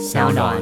[0.00, 0.56] 小暖。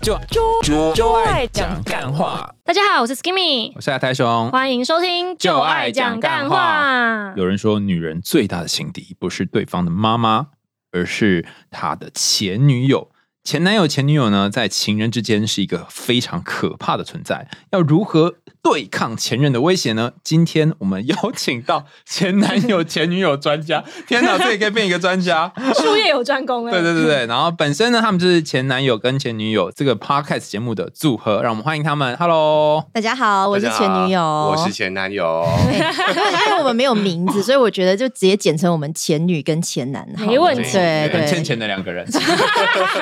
[0.00, 0.16] 就
[0.62, 2.54] 就就爱讲干话。
[2.62, 4.48] 大家好，我是 Skimmy，我是阿泰雄。
[4.52, 7.34] 欢迎收听就爱讲干话。
[7.36, 10.46] 有人说，女人最大的情敌不是对方的妈妈，
[10.92, 13.10] 而是她的前女友。
[13.42, 17.48] 前男友、前女友呢，在情人之间是一个非常可怕的存在。
[17.72, 20.12] 要如何对抗前任的威胁呢？
[20.22, 23.82] 今天我们邀请到前男友、 前女友专家。
[24.06, 26.70] 天哪，这也可以变一个专家， 术业有专攻哎。
[26.70, 32.14] 对对对对，然后本身呢，他们就是前男友跟前女友这个 podcast 节目的组合，让我们欢迎他们。
[32.18, 35.44] Hello，大家好，我是前女友，我是前男友。
[35.72, 40.70] 因为我们没有名字，所以我觉得就直接简称我们前女跟前男，没问题。
[40.74, 42.06] 对对，欠钱的两个人，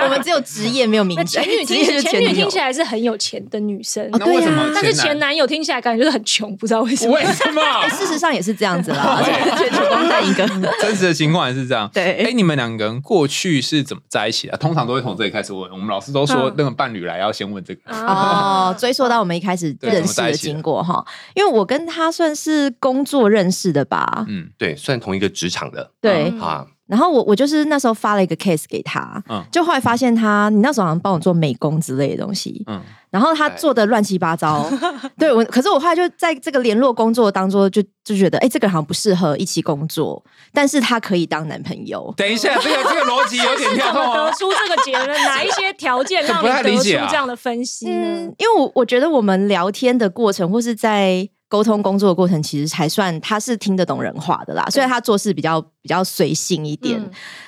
[0.04, 1.24] 我们只有职业没有名字。
[1.24, 4.70] 前女听前女听起来是很有钱的女生，那为什么？
[4.74, 7.14] 但是前男友听起来感觉就是很穷，不知道为什么。
[7.14, 7.62] 为什么？
[7.88, 9.22] 事实上也是这样子啦，
[9.56, 10.46] 全球光在一个
[10.82, 11.88] 真实的情况也是这样。
[11.94, 14.56] 对，哎，你们两个人过去是怎么在一起的？
[14.58, 15.70] 通常都会从这里开始问。
[15.70, 17.80] 我们老师都说，那个伴侣来要先问这个。
[17.90, 21.02] 哦，追溯到我们一开始认识的经过哈，
[21.34, 24.26] 因为我跟他算是工作认识的吧。
[24.28, 25.90] 嗯，对，算同一个职场的。
[26.02, 26.66] 对啊。
[26.88, 29.22] 然后我我就是那时候发了一个 case 给他，
[29.52, 34.66] 就后来发现他，你那时候好像帮我做美工之类的东西，嗯，然后他做的乱七八糟，
[35.18, 42.12] 对我，可是我后来就在这个联络工作当中，就就觉得，哎，这个好像不适合一起工作，但是他可以当男朋友。
[42.16, 44.14] 等一下，这个这个逻辑有点跳脱。
[44.14, 45.08] 得出这个结论？
[45.24, 48.32] 哪一些条件 让你得出这样的分析呢？
[48.38, 51.28] 因为我我觉得我们聊天的过程，或是在。
[51.48, 57.02] 沟通工作的过程其实才算他是听得懂人话的啦，虽然他做事比较比较随性一点。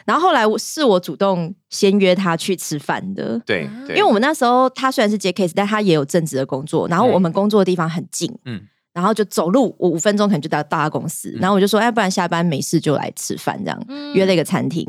[0.06, 8.62] 然后后来是我主动先约他去吃饭的，对，因为我们那时候他虽然是接 case，但他也有正职的工作，然后我们工作的地方很近，嗯，
[8.94, 13.78] 然后就走路我五分钟可能就到到他公司，然后我就说，哎，不然下班没事就来吃饭，这样
[14.14, 14.86] 约了一个餐厅，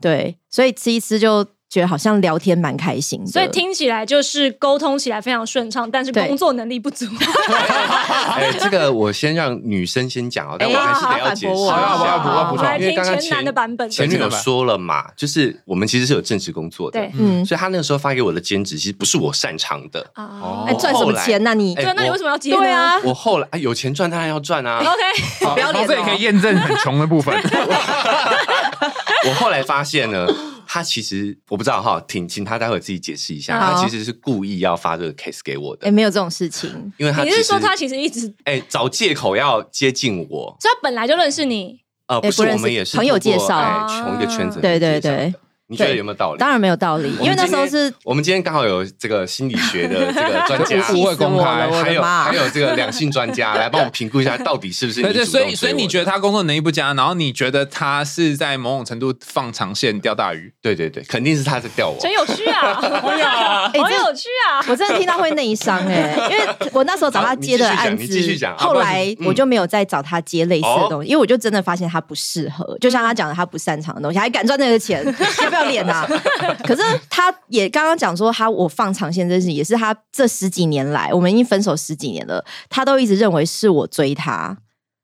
[0.00, 1.46] 对，所以吃一吃就。
[1.74, 7.04] 觉得好像聊天蛮开心，所以听起来就是沟通起来非常顺畅，但是工作能力不足。
[8.30, 11.52] 哎，这个我先让女生先讲哦，但我还是得要解释。
[11.52, 20.06] 一下，要补充，因为刚刚前男的版本，前女友说了嘛，就是我们其实是有正式工作的，对，嗯，所以他那个时候发给我的兼职其实不是我擅长的。
[20.14, 21.42] 哦，哎，赚什么钱？
[21.42, 21.54] 呢？
[21.54, 22.54] 你对，那你为什么要接？
[22.54, 27.34] 对啊，我后来有钱赚当然要赚啊， OK，不要脸，这也可以验证很穷的部分。
[29.26, 30.28] 我后来发现呢。
[30.74, 33.60] 他其实我不知道哈，请请他待会自己解释一下。
[33.60, 35.86] 他其实是故意要发这个 case 给我的。
[35.86, 41.78] 哎，没有这种事情，因为他你是说他其实一直哎找借口要接近我，所以他本来就认识你。
[42.08, 44.60] 呃，不是，我们也是朋友介绍，同一个圈子。
[44.60, 45.32] 对对对。
[45.66, 46.38] 你觉得有没有道理？
[46.38, 55.00] 当然没有道理，因为那时候是我们今天刚好有这个心理学的这个 专家，不会公开，还有还有这个两性专家来帮我们评估一下，到底是不是？
[55.02, 60.52] 对，所以所以你觉得他工作能力不佳，然后你觉得他是在某种程度放长线钓大鱼？
[60.60, 62.74] 对对对，肯定是他在钓我，真有趣啊！
[63.74, 64.60] 好有趣啊！
[64.68, 75.02] 我真的听到会内伤哎，因为我那时候找他接的案子，后来我就没有再找他接类似的东西，因为我就真的发现他不适合，就像他讲的，他不擅长的东西，还敢赚那个钱，
[75.42, 76.06] 要不要脸啊？
[76.64, 84.56] 可是他也刚刚讲说，他我放长线这事情，也是他这十几年来，我们已经分手十几年了，他都一直认为是我追他，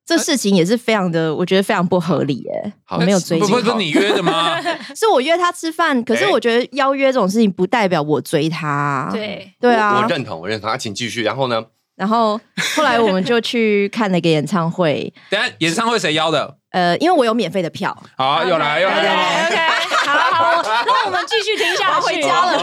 [0.04, 2.72] 这事情也是非常的，我觉得非常不合理耶。
[2.88, 4.60] 我没有追，不是你约的吗？
[4.94, 9.08] 是我约他吃饭，可是我觉得邀约这种事情不代表我追他。
[9.12, 10.68] 对对啊，我认同，我认同。
[10.68, 11.64] 啊请继续，然后呢？
[11.96, 12.40] 然后
[12.74, 15.12] 后来我们就去看了一个演唱会。
[15.28, 16.56] 等下演唱会谁邀的？
[16.70, 17.94] 呃，因为我有免费的票。
[18.16, 19.46] 好，又来又来。
[19.46, 19.56] OK，
[20.06, 20.29] 好
[20.62, 22.06] 好， 那我们继续听下去。
[22.06, 22.60] 回家了。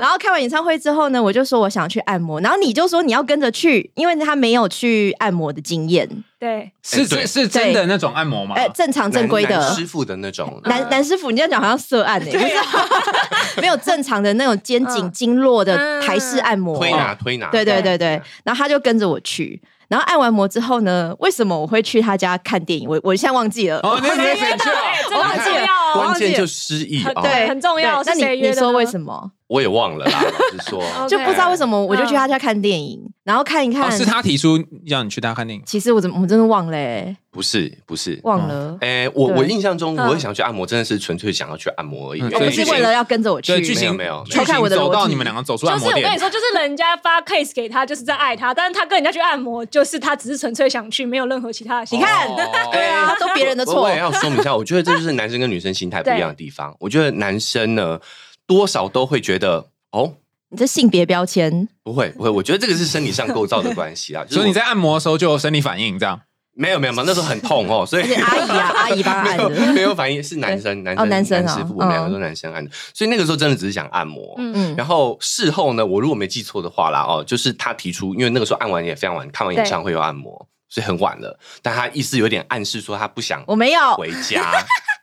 [0.00, 6.08] 然后开完演唱会之后呢，我就说我想去按摩，然后你就说你要跟着去，因为他没有去按摩的经验。
[6.38, 8.54] 对，是是是真的那种按摩吗？
[8.56, 10.60] 哎，正常正规的师傅的那种。
[10.64, 12.52] 男男师傅，你这样讲好像涉案哎，
[13.60, 17.48] 没有正常的那种肩颈经络的台式按摩，推拿推拿。
[17.50, 19.60] 对对对对，然后他就跟着我去。
[19.92, 21.14] 然后按完摩之后呢？
[21.18, 22.88] 为什么我会去他家看电影？
[22.88, 23.78] 我我现在忘记了。
[23.82, 24.72] 哦，你 你选错，
[25.20, 27.02] 忘记了，关键就失忆。
[27.22, 28.02] 对，很重要。
[28.04, 29.32] 那你你说为什么？
[29.52, 30.30] 我也忘了啦， 老
[30.64, 33.92] 实说，就不知道为什么我就去他家看电影，然后看一看。
[33.92, 35.62] 是他提出让你去他家看电影。
[35.66, 37.16] 其实我怎么我真的忘了？
[37.30, 38.78] 不是不是，忘了。
[38.80, 43.60] 哎，我我印象中，我会想去按摩，真的是纯粹想要去按摩而已，不是为了要跟着我去。
[43.62, 45.96] 剧情没有，偷看我的走到你们两个走出按摩店。
[45.96, 51.86] 就是我跟你说，就是人家发 case 给他，就是在爱他，但是他跟人家去按摩，就是他只是纯粹想去，没有任何其他的。
[51.90, 52.26] 你看，
[52.72, 53.82] 对啊，都别人的错。
[53.82, 56.74] 我也要说明一下，我觉得这就是男生跟女生心态不一样的地方。
[56.80, 57.98] 我觉得男生呢，
[58.46, 60.14] 多少都会觉得哦。
[60.48, 64.22] 你这性别标签不会不会，我觉得这个是生理上构造的关系啊。
[64.28, 66.20] 所以你在按摩的时候就有生理反应，这样
[66.54, 74.34] 没有没有嘛，那时候很痛哦， 所以阿姨啊，阿姨帮按的， 没有反应，是男生，男生，男生师傅，我们两个都男生按的，所以那个时候真的只是想按摩。
[74.36, 84.52] 嗯嗯，然后事后呢，我如果没记错的话啦，哦，就是他提出，因为那个时候按完也非常晚，看完演唱会有按摩，所以很晚了，但他意思有点暗示说他不想，我没有回家。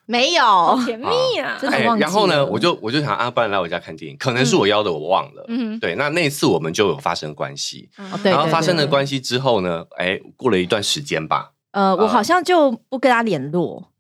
[0.09, 1.05] 没有甜蜜
[1.39, 1.55] 啊！
[1.69, 5.45] 哎，然后呢，我就我就想啊，不然来我家看电影，可能是我邀的，我忘了。
[5.49, 7.87] 嗯，对，那那次我们就有发生关系。
[8.23, 11.51] 然后发生了关系之后呢，哎，过了一段时间吧。
[11.73, 13.91] 呃，我好像就不跟他联络。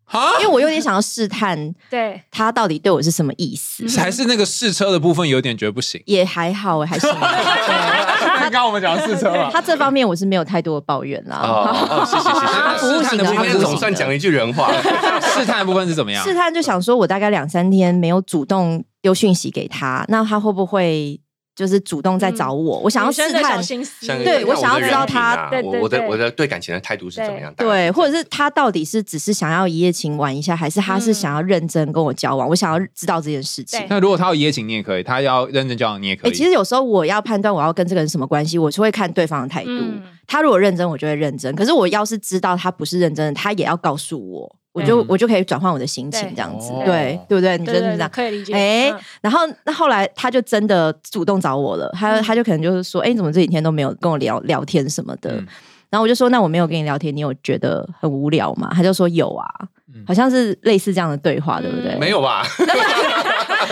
[0.41, 3.85] 因为我有点想要试探，对他到底对我是什么意思？
[3.99, 6.01] 还是那个试车的部分有点觉得不行？
[6.05, 7.09] 也还好，还行。
[8.39, 11.37] 刚刚我们讲试车了，他这方面我是没有太多的抱怨啦。
[11.43, 12.77] 哦，谢谢谢谢。
[12.79, 14.71] 服务型的部分总算讲一句人话。
[15.21, 16.23] 试探的部分是怎么样？
[16.23, 21.19] 试探就想说，我大概两三天没有主动丢讯息给他，那他会不会？
[21.59, 23.61] 就是主动在找我，我想要试探，
[24.23, 27.53] 对我想要知道他，我的我的对感情的态度是怎么样？
[27.57, 32.47] 对，或者是他到底是只是想要一夜情玩一下，还是他是想要认真跟我交往？
[32.47, 33.85] 我想要知道这件事情。
[33.89, 36.31] 那如果他要一夜情，你也可以；他要认真交往，你也可以。
[36.31, 39.71] 其实有时候我要判断我要跟这个人什么关系，我是会看对方的态度。
[40.25, 44.55] 他如果认真，我就会认真；可是我要是知道他不是认真的，他也要告诉我。
[44.71, 47.57] 我就我就可以转换我的心情，这样子，对对不对？
[47.57, 48.53] 你真的是这样，可以理解。
[48.53, 55.43] 哎，然后那后来他就真的主动找我了，他他就可能就是说，哎，你怎么这几天都没有跟我聊聊天什么的？
[55.89, 58.69] 然后我就说，那我没有跟你聊天，你有觉得很无聊吗？
[58.75, 59.47] 他就说有啊，
[60.05, 61.95] 好像是类似这样的对话，对不对？
[61.97, 62.43] 没有吧？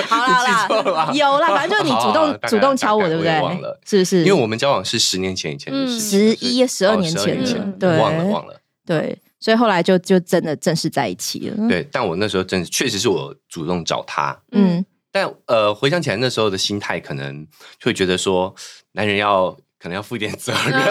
[0.09, 3.39] 好啦， 有啦，反正就是你主动主动敲我，对不对？
[3.39, 4.19] 忘了是不是？
[4.23, 9.17] 因为我们交往是十年前以前的事，十一十二年前了，对，忘了忘了，对。
[9.39, 11.67] 所以后来就就真的正式在一起了。
[11.67, 14.37] 对，但我那时候真确实是我主动找他。
[14.51, 17.45] 嗯，但呃，回想起来那时候的心态，可能
[17.81, 18.53] 会觉得说，
[18.93, 20.73] 男人要可能要负一点责任。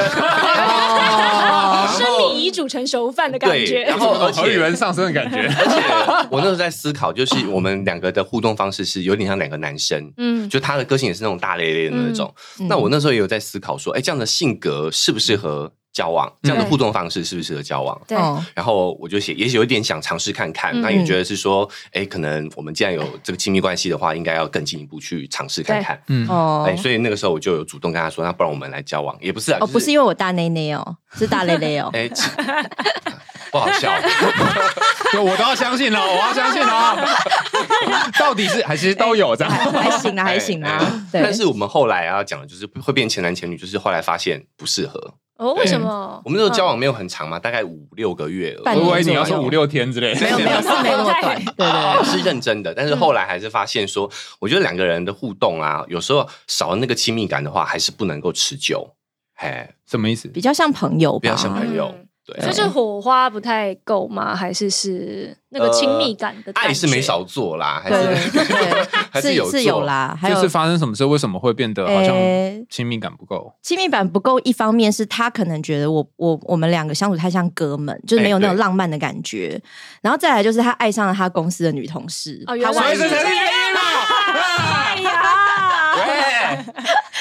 [1.87, 5.38] 生米已煮成熟饭的感觉，然后 而且人上升的感觉。
[5.38, 10.12] 而且我那时候在思考，就是我们两个的互动方式是有点像两个男生。
[10.16, 12.32] 嗯，就他的个性也是那种大咧咧的那种。
[12.69, 15.72] 那我那时候也有在思考说，哎，这样的性格适不适合？
[15.96, 17.98] 交往这样的互动方式适不适合交往？
[18.06, 18.19] 对，
[18.54, 20.78] 然后我就写，也许有一点想尝试看看。
[20.82, 25.98] 那也觉得是说，哎，可能我们既然有这个亲密关系的话，应该要更进一步去尝试看看。
[26.08, 31.88] 嗯哦，哎，所以那个时候我就有主动跟他说，那不然我们来交往，也不是哦，不是因为我大内内哦， 是大内内哦。
[31.96, 32.06] 哎，
[33.50, 33.90] 不好笑，
[35.14, 37.08] 我都要相信了，我要相信了。
[38.19, 39.72] 到底是还是都有这样？
[39.72, 41.06] 还行啊，还行啊。
[41.10, 45.14] 但是我们后来啊讲的就是会变前男前女，就是后来发现不适合。
[45.37, 46.21] 哦，为什么？
[46.25, 48.56] 我们那时候交往没有很长嘛，大概五六个月。
[48.65, 52.73] 我以为你要说五六天之类，没有没有是没那么短， 对对，是认真的。
[52.75, 58.94] 但是后来还是发现说，我觉得两个人的互动啊，有时候少了那个亲密感的话，还是不能够持久。
[59.35, 60.29] 嘿，什么意思？
[60.29, 61.94] 比较像朋友，比较像朋友。
[62.26, 64.34] 对，就是火花不太够吗？
[64.34, 68.14] 还是是那个亲密感的爱是没少做啦，还是
[69.12, 70.19] 还是有是有啦。
[70.20, 71.05] 还是发生什么事？
[71.05, 72.12] 为什么会变得好像
[72.69, 73.55] 亲密感不够？
[73.62, 79.62] 亲密感不够，一方面是他可能觉得我我我们两个相处太像哥们，就是没有那种浪漫的感觉。
[80.02, 83.81] 然后再来就是他爱上了他公司的女同事，他完全是原因了。
[84.26, 85.22] 哎呀，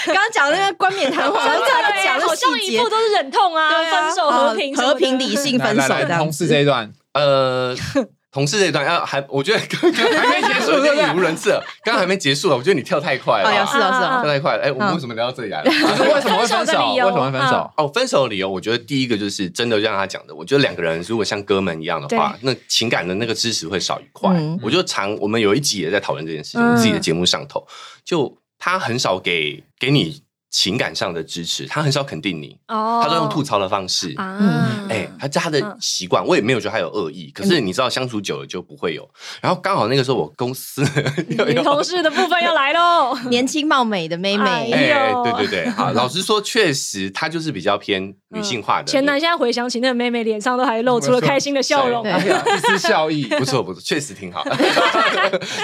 [0.06, 1.68] 刚刚讲那个冠冕堂皇，真的
[2.04, 6.18] 讲的细节都是忍痛啊，分手和平和平理性分手的。
[6.18, 7.76] 同事这一段，呃，
[8.32, 11.06] 同事这一段要还，我觉得刚刚还没结束，对不对？
[11.08, 11.52] 语无伦次，
[11.84, 13.50] 刚刚还没结束了，我觉得你跳太快了。
[13.66, 14.64] 是啊是啊，跳太快了。
[14.64, 15.72] 哎，我们为什么聊到这里来了？
[15.72, 16.94] 为什么会分手？
[16.94, 17.72] 为什么会分手？
[17.78, 20.36] 哦，分手的理由，我觉得第一个就是真的让他讲的。
[20.36, 24.30] 我觉得两个人如果像哥们一样的话，那情感的那个支持会少一块。
[24.62, 27.66] 我就常我们有一集也在讨论这件事情，自己的节目上头
[28.04, 28.38] 就。
[28.66, 30.25] 他很少给给你。
[30.58, 34.14] 情感上的支持，他很少肯定你，他都用吐槽的方式。
[34.18, 37.30] 嗯，哎，他他的习惯，我也没有觉得他有恶意。
[37.36, 39.06] 可是你知道，相处久了就不会有。
[39.42, 40.82] 然后刚好那个时候，我公司
[41.28, 44.72] 女同事的部分要来喽， 年轻貌美的妹妹。
[44.72, 48.86] 哎，对对对，好， 老实说，确实她就是比较偏女性化的。
[48.86, 54.42] 前男现在回想起那个妹妹，脸上都还露出了开心的笑容，一丝笑意，不错不错，确实挺好。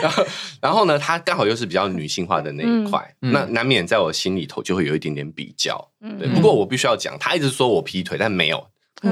[0.02, 0.26] 然后
[0.60, 4.81] 然后呢，她刚好又是比较女性化的那一块，那难免在我心里头就会。
[4.86, 6.28] 有一点点比较，对。
[6.30, 8.66] 不过我必须要讲，他一直说我劈腿，但没有。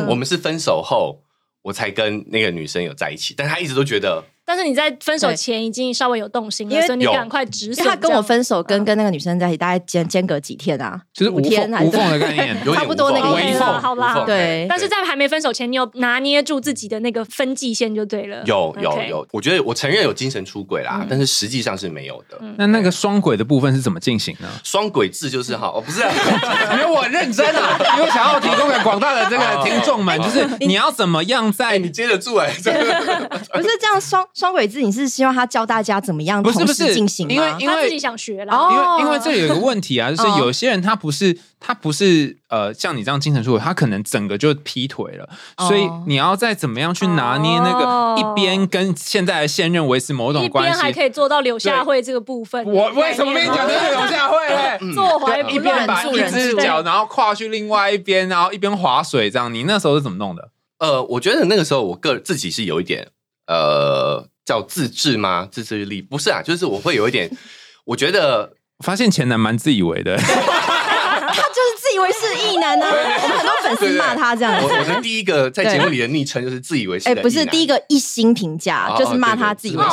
[0.08, 1.24] 我们是分手后，
[1.62, 7.86] 我才跟那个女生有在一起，但他一直都觉得但是你在分手前已经稍微有动心了，所以你赶快止损。
[7.86, 11.00] 他跟我分手，跟跟那个女生在一起，大概间间隔几天啊？
[11.14, 14.24] 就是五天无缝的概念，差不多那个意思，好啦。
[14.26, 18.42] 对，但是在还没分手前，你有拿捏住自己的那个分界线就对了。
[18.48, 22.40] 有有有，我觉得我承认有精神出轨啦，但是实际上是没有的。
[22.58, 24.50] 那那个双轨的部分是怎么进行呢？
[24.64, 26.02] 双轨制就是哈，哦不是，
[26.74, 37.34] 因为我认真啊， 因为想要提供给广大的这个听众们，就是你要怎么样在你接得住哎， 不是这样双双轨制，你是希望他教大家怎么样同时进行吗？
[37.34, 45.28] 因为因为他自己想学啦，因为因为这里有一个问题啊，就是有些人他不是他不是呃像你这样精神出轨，他可能整个就劈腿了，
[45.68, 52.66] 所以你要再怎么样去拿捏那个一边跟现在的现任维持某种关系，还可以做到柳下惠这个部分。
[52.66, 54.94] 我为什么跟你讲的是柳下惠嘞？
[54.96, 60.52] 坐怀一边把一只脚然后跨去另外一边，然后一边划水这样，你那时候是怎么弄的？
[60.80, 63.10] 呃，我觉得那个时候我个自己是有一点
[63.50, 65.50] 呃叫自制吗？
[65.52, 67.30] 自制力不是啊，就是我会有一点，
[67.84, 68.54] 我觉得
[68.86, 70.16] 发现前男蛮自以为的。
[71.32, 74.52] 他就是自以为是异男呢，我们很多粉丝骂他这样。
[74.64, 77.08] 我我的第一个在节目里的昵称就是自以为是。
[77.08, 79.90] 哎，不是第一个一心评价，就是骂他自以为是。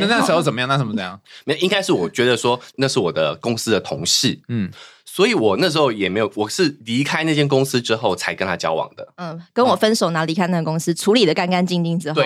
[0.00, 0.68] 那那时候怎么样？
[0.68, 1.20] 那什么怎样？
[1.44, 4.70] 那应该是我觉得说那是我的公司的同事，嗯。
[5.08, 9.08] 所以我那时候也没有，我是离开那间公司之后才跟他交往的。
[9.16, 12.20] 嗯，跟我分手，然后离开那个公司，处理的干干净净之后，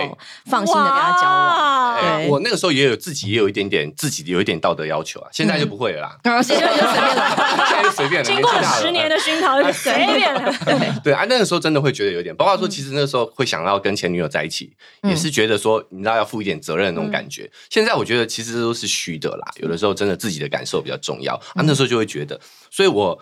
[0.45, 2.27] 放心的跟他交往。
[2.27, 6.41] 我那个时候也有自己也有一点点自己有一点道德要求啊，现在就不会了啦。
[6.41, 8.25] 现在就随便了， 现在就随便了。
[8.25, 10.53] 经过十年的熏陶，就随便了。
[11.03, 14.73] 对啊，那个时候真的会觉得有点，包括说其实那个时候会想要跟前女友在一起，
[15.03, 17.49] 也是觉得说你知道要负一点责任的那种感觉。
[17.69, 21.61] 现在我觉得其实都是虚的啦，有的时候真的自己的感受比较重要啊。
[21.63, 22.39] 那时候就会觉得。
[22.71, 23.19] 所以，我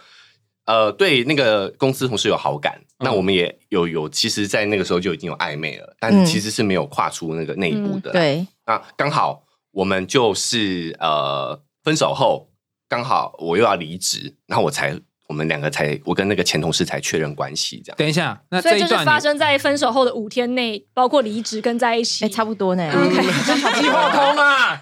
[0.66, 8.12] 呃对那个公司同事有好感，那我们也有有，其实，在那个时候就已经有暧昧了，但其实是没有跨出那个那一步的。
[8.12, 12.50] 对，那刚好我们就是呃分手后，
[12.88, 14.98] 刚好我又要离职，然后我才。
[15.30, 17.98] 我们两个才，我跟那个前同事才确认关系，这样。
[18.00, 22.90] 等一下，那所以就是发生在分手后的五天内，包括离职跟在一起，哎，差不多呢。
[23.80, 24.82] 计划通啊？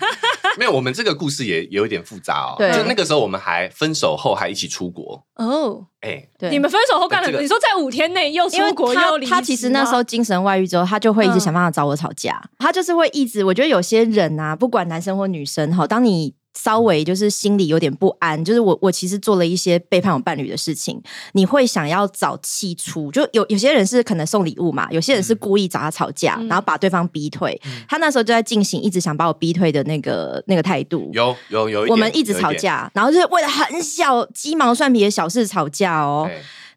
[0.58, 2.56] 没有，我们这个故事也有一点复杂哦。
[2.58, 5.86] 对，就那个时候我们还分手后还一起出国哦。
[6.02, 7.40] 哎，你们分手后干了？
[7.40, 12.42] 你说在五天内又出国又离他其实那时候精神外遇之后，他就会一直想办法找我吵架。
[12.60, 16.36] 他就是会一直，我觉得有些人啊，不管男生或女生哈，当你。
[16.58, 21.00] 稍微就是心里有点不安，就是我我其实做了一些背叛我伴侣的事情，
[21.34, 27.60] 你会想要找气出，就有有些人是可能送礼物嘛，有些人是故意找他吵架，然后把对方逼退。
[27.88, 31.10] 他那时候就在进行一直想把我逼退的那个那个态度。
[31.14, 36.30] 有有有，我们一直吵架，然后就是为了很小鸡毛蒜皮的小事吵架哦。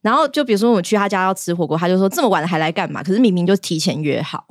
[0.03, 3.03] 然后就比如说我去他家要吃火锅，他就说这么晚了还来干嘛？
[3.03, 4.45] 可是明明就提前约好。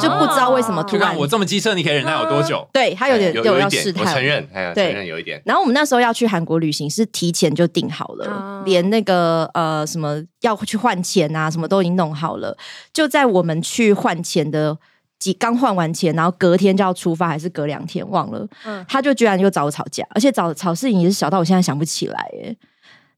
[0.00, 2.66] 就不知道为什么突然我这么机车，你可以忍耐有多久？
[2.72, 5.42] 对他有点有要试探，我承认，承认有一点。
[5.44, 12.56] 然后我们那时候要去韩国旅行，是提前就定好了，连那个呃什么要去换钱啊，什么都已经弄好了。
[12.92, 14.76] 就在我们去换钱的
[15.18, 22.56] 几刚换完钱，然后隔天就要出发，还是隔两天忘了，嗯他就居然又找我吵架，而且找吵事情也是小到我现在想不起来耶。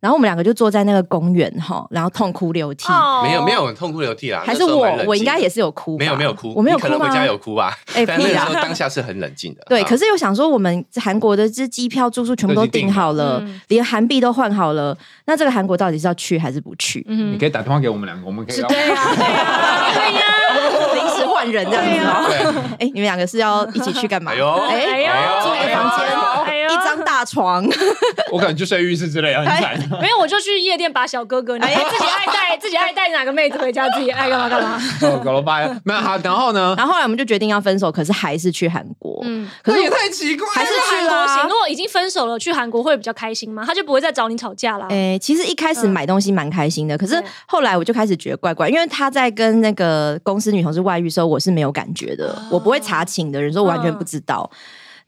[0.01, 2.87] 然后我们两个就坐在那个公园哈，然后痛哭流涕。
[3.25, 5.99] 没有没有痛哭流涕啦，还是我我应该也是有哭。
[5.99, 7.77] 没有没有哭，我没有哭可能回家有哭吧。
[7.95, 9.63] 哎， 但那时候当下是很冷静的。
[9.69, 14.97] 对，可是又想说，我们韩国的这机票住宿全部都订好了，连韩币都换好了。
[15.27, 17.05] 那这个韩国到底是要去还是不去？
[17.09, 18.63] 嗯你可以打电话给我们两个，我们可以。
[18.63, 22.65] 对呀对呀对呀，临时换人这样子哦。
[22.79, 24.31] 哎，你们两个是要一起去干嘛？
[24.33, 26.07] 哎呦哎呦，住一个房间。
[27.09, 27.67] 大床，
[28.31, 29.79] 我可能就睡浴室之类，很惨。
[30.03, 34.79] 没有，我就去夜店把小哥哥， 哎，自己爱带，自己爱带哪个妹子回家，自己爱干嘛干嘛。
[35.25, 36.75] 搞了八没有好，然后呢？
[36.77, 39.21] 然后后来我们就决定要分手，可是还是去韩国。
[39.25, 41.45] 嗯，可是也太奇怪，还是韩国行。
[41.45, 43.65] 如果已经分手了，去韩国会比较开心吗？
[43.67, 44.87] 他就不会再找你吵架了。
[44.91, 54.49] 哎，其实一开始买东西蛮开心的，可是后来我就开始觉得怪怪，因为他在跟那个公司女同事外遇的时候，我是没有感觉的，我不会查寝的人，说我完全不知道。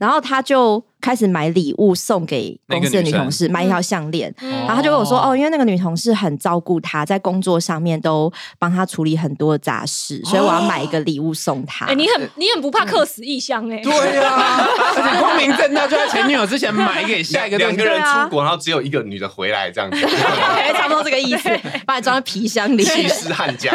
[0.01, 4.35] 然后他就开始买礼物送给公司的女同事，买一条项链。
[4.41, 13.79] 然后他就跟我说：“哦，因为那个女同事很照顾他，在工作上面都帮他处理很多杂事，所以我要买一个礼物送他。”哎，你很你很不怕客死异乡哎？
[13.83, 14.67] 对呀，
[15.21, 20.01] 光明正大就在前女友之前买给下一个两个人出国，然后只有一个女的回来这样子，
[20.75, 21.51] 差不多这个意思，
[21.87, 23.75] 把你装在皮箱里，气势悍将。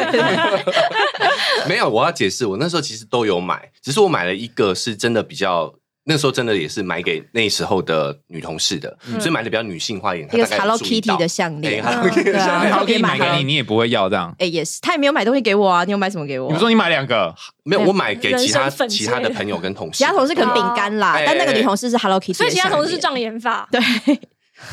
[1.70, 5.74] 没有，我要解释，我那时候其实都有买，只是我买了一个是真的比较。
[6.08, 10.30] 那时候真的也是买给那时候的女同事的，所以买的比较女性化一点。
[10.36, 14.34] 一个 Hello Kitty 的项链，Hello Kitty 的项链，可以买给你，你也不会要这样。
[14.38, 15.84] 哎，也是，他也没有买东西给我啊。
[15.84, 16.52] 你有买什么给我？
[16.54, 17.34] 你说你买两个，
[17.64, 19.98] 没有，我买给其他其他的朋友跟同事。
[19.98, 23.68] 其他同事可能饼干啦，但那个女同事是 Hello Kitty，所以其他同事是障眼法。
[23.72, 23.82] 对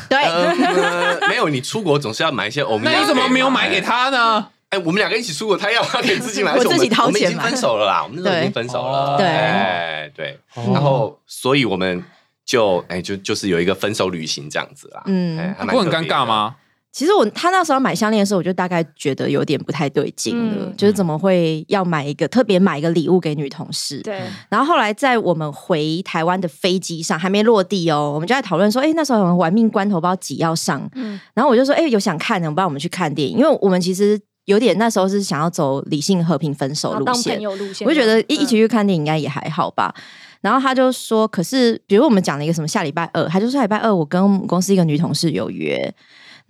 [0.07, 2.85] 对，没有，你出国总是要买一些欧米。
[2.85, 4.49] 那你怎么没有买给他呢？
[4.73, 7.05] 哎，我们两个一起出国，他要他可以自己买， 我自己掏钱。
[7.05, 9.17] 我们已经分手了啦，我们那时候已经分手了。
[9.17, 12.03] 对，哎对，然后所以我们
[12.43, 15.03] 就哎就就是有一个分手旅行这样子啦。
[15.05, 16.55] 嗯，不很尴尬吗？
[16.91, 23.99] 其实我他那时候买项链的时候，我就大概觉得有点不太对劲了，就是怎么会要买一个特别买一个礼物给女同事？
[24.01, 24.21] 对。
[24.49, 31.19] 然后后来在我们回台湾的飞机上还没落地哦，我们就在讨论说，哎，那时候玩命关头不知道几要上，嗯。
[31.33, 34.19] 然后我就说，哎，有想看的，我不然我们去看电影，因为我们其实。
[34.45, 37.41] 有点那时候是想要走理性和平分手路线，
[37.85, 39.93] 我就觉得一一起去看电影应该也还好吧。
[40.41, 45.93] 然后他就说，可是比如我们讲了一个什么下礼拜二，他就说下礼拜二我跟我们公司一个女同事有约。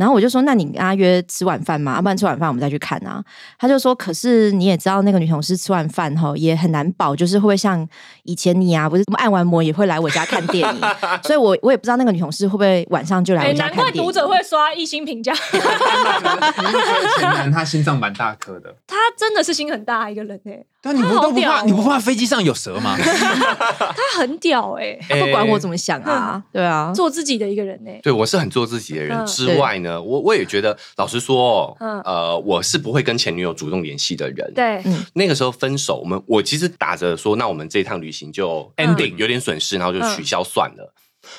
[0.04, 1.96] 然后我就说，那你跟他约吃晚饭嘛？
[1.96, 3.24] 要不然吃晚饭我们再去看啊。
[3.58, 7.88] 他就说，可是你也知道，那个女同事吃完饭后也很难保，就是会不会像
[8.24, 10.82] 以前你啊，不是按完摩也会来我家看电影。
[11.24, 13.86] 所以我我也不知道那个女同事会不会晚上就来我家看电影。
[13.86, 15.34] 难怪读者会刷一星评价。
[17.18, 20.66] 前男他心脏蛮大颗的，他真的是心很大一个人哎。
[20.86, 21.62] 但你不都不怕？
[21.64, 22.98] 你不怕飞机上有蛇吗？
[23.00, 27.98] 他很屌哎，他不管我怎么想啊，对啊，做自己的一个人哎。
[28.04, 34.54] 对我是很做自己的人之外呢，我我也觉得，老实说，呃，我是不会跟前女友主动联系的人。
[34.54, 40.94] 对，那个时候分手，我们我其实打着说，那我们这一趟旅行就 ending，有点损失，然后就取消算了。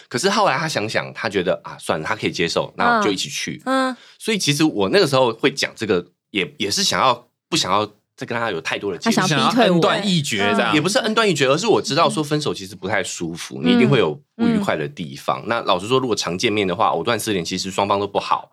[0.09, 3.61] 可是后来他想想，他觉得啊，算了，他可以接受，那我就一起去。
[3.67, 7.87] 嗯，所以其实我那个时候会讲这个，也也是想要不想要。
[8.17, 15.43] 再跟他有太多的，他想恩断义绝这样，也不是恩断义绝，而是我知道说分手其实不太舒服，你一定会有不愉快的地方。
[15.47, 18.49] 那老实说，如果常见面的话，藕断丝连，其实双方都不好。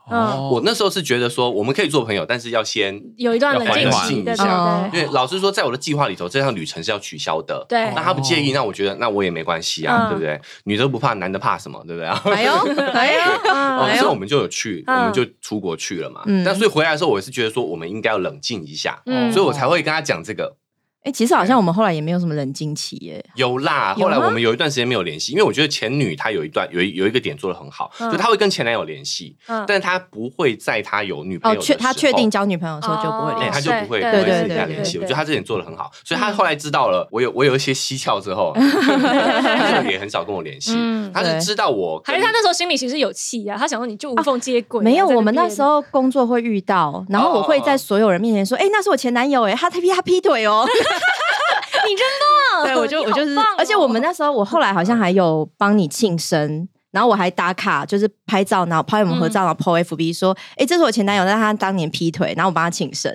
[0.52, 4.90] 我那时候是觉得说，我们可以做朋友，但是要先有一段冷静一下。
[4.94, 7.66] 因为老实说，在我的计划里头，这趟旅程是要取消的。
[7.68, 10.40] 对，那他不介意，那我觉得那我也没关系啊，对不对？
[10.64, 11.84] 女的不怕，男的怕什么？
[11.86, 12.36] 对不对？
[12.36, 13.96] 没有， 没有。
[13.98, 16.22] 所以我们就有去，我们就出国去了嘛。
[16.46, 19.02] 但所以回来的时候，我是觉得说，我们应该要冷静一下，
[19.34, 20.22] 所以我才会跟他讲。
[20.24, 20.56] 这个，
[21.03, 23.24] 哎，其实好像我们后来也没有什么冷静期耶。
[23.36, 35.00] 有啦，后来我们有一段时间没有联系，因为我觉得前女她有一段有有一个点做的很好，就她会跟前男友联系，但是她不会在她有女朋友，确她确定交女朋友的时候就不会联系，她就不会不会私下联系。
[35.00, 40.77] 我觉得她这点做的很好，所以她后来知道了我有我有一些蹊跷之后， 她就也很少跟我联系。
[41.12, 43.57] 她是知道我，还是她那时候心里其实有气啊？
[43.57, 44.83] 她想说你就无缝接轨。
[44.83, 50.64] 没有，我们那时候工作会遇到，然后我会在所有人面前说：“哎，那是我前男友，哎，他他劈他劈腿哦。”
[51.88, 52.06] 你真
[52.54, 52.64] 棒！
[52.66, 56.68] 对我就我就是，而且我们那时候我后来好像还有帮你庆生。
[56.92, 63.10] 然后我还打卡，就是拍照，然后拍我们合照，然后 po FB 说：“哎，这是我前男友，但他当年劈腿，然后我帮他请神。”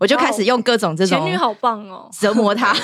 [0.00, 2.74] 我就开始用各种这种前女好棒哦， 折磨他，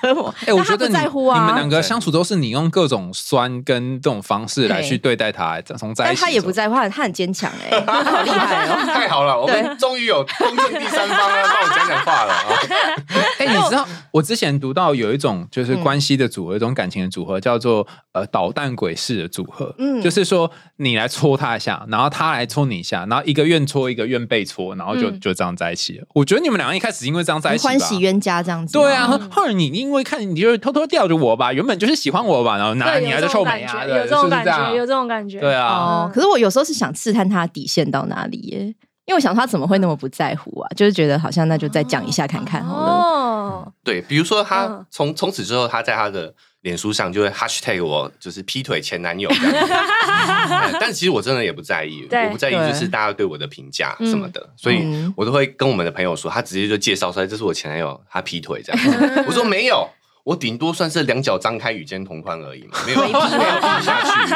[0.00, 0.34] 折磨。
[0.46, 6.22] 哎，我觉得你你们两个相处都是你用各种酸跟这种方式来去对待他，从在一起。
[6.22, 8.84] 他也不在乎，他很坚强哎， 他好厉害哦！
[8.86, 12.48] 太好了，我们终于有公正第三方了，帮我讲讲话了啊！
[13.38, 19.57] 哎，你知道我之前读到有一种就是关系的组合，一种感情的组合，叫做呃导弹鬼式的组合。
[19.78, 26.06] 嗯，就是说你来戳他一下，然后他来戳你一下，然后一个愿戳，一个愿被戳，然后就就这样在一起了。
[26.14, 28.72] 我觉得你们两个一开始因为这样在一起，欢喜冤家这样子。
[28.72, 35.40] 对啊，后来你因为看你就是偷偷吊着我吧，原本就是喜欢我吧，然后拿你来的臭美啊，有这种感觉，有这种感觉。
[35.40, 38.60] 对啊，可是我有时候是想刺探他底线到哪里耶，
[39.06, 40.68] 因为我想他怎么会那么不在乎啊？
[40.76, 42.92] 就是觉得好像那就再讲一下看看好了。
[42.92, 46.34] 哦，对，比如说他从从此之后，他在他的。
[46.62, 49.30] 脸书上就会 hashtag 我就是劈腿前男友，
[50.80, 54.84] 但其实我真的也不在意，我不在意就是大家对我的评价什么的，所以
[55.16, 59.88] 我都会跟我们的朋友说，他直接就介绍出来，这是我前男友，他劈腿这样，我说没有。
[60.28, 64.34] 我顶多算是两脚张开与肩同宽而已嘛，没有没有低下去。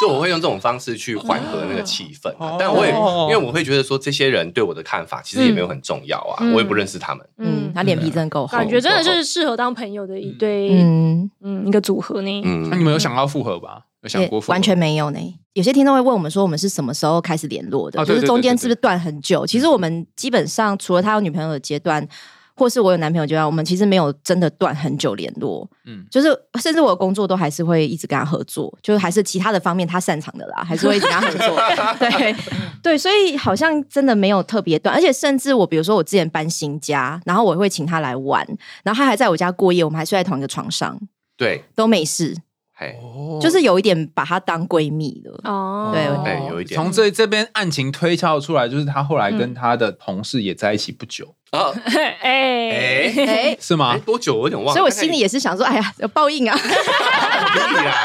[0.00, 7.28] 就我会用这种方式去缓和那个气氛，但我也因为我会觉得说，这些人对我的看法其实也没有很重要啊，我也不认识他们。
[7.36, 12.42] 嗯，他脸皮真的够厚，感觉真的就是适合当朋友的一对，嗯嗯，一个组合呢。
[12.42, 13.82] 嗯，那你们有想要复合吧？
[14.00, 14.42] 有想过？
[14.48, 15.18] 完全没有呢。
[15.52, 18.02] 有些听众会问我们说，我们是什么时候开始联络的？
[18.06, 19.46] 就是中间是不是断很久？
[19.46, 22.08] 其实我们基本上除了他有女朋友的阶段。
[22.56, 31.56] 或是我有男朋友，就要我们其实没有真的断很久联络，嗯，就是甚至我的工作都还是会一直跟他合作，就是还是其他的方面他擅长的啦，还是会一直跟他合作，
[32.08, 32.34] 对
[32.82, 38.46] 对，所以好像真的没有特别断，而且甚至我比如说我之前搬新家，然后我会请他来玩，
[38.82, 40.98] 然后他还在我家过夜，我们还睡在同一个床上，
[41.36, 42.36] 对，都没事。
[43.40, 45.40] 就是有一点把她当闺蜜了。
[45.44, 46.78] 哦，对对，有一点。
[46.78, 51.34] 从这这边案情推敲出来，就是她后来跟她的同事也在一起不久。
[51.50, 51.72] 啊，
[52.20, 53.96] 哎哎，是吗？
[54.04, 54.34] 多久？
[54.34, 54.72] 我有点忘了。
[54.72, 56.56] 所以我心里也是想说，哎呀，有报应啊！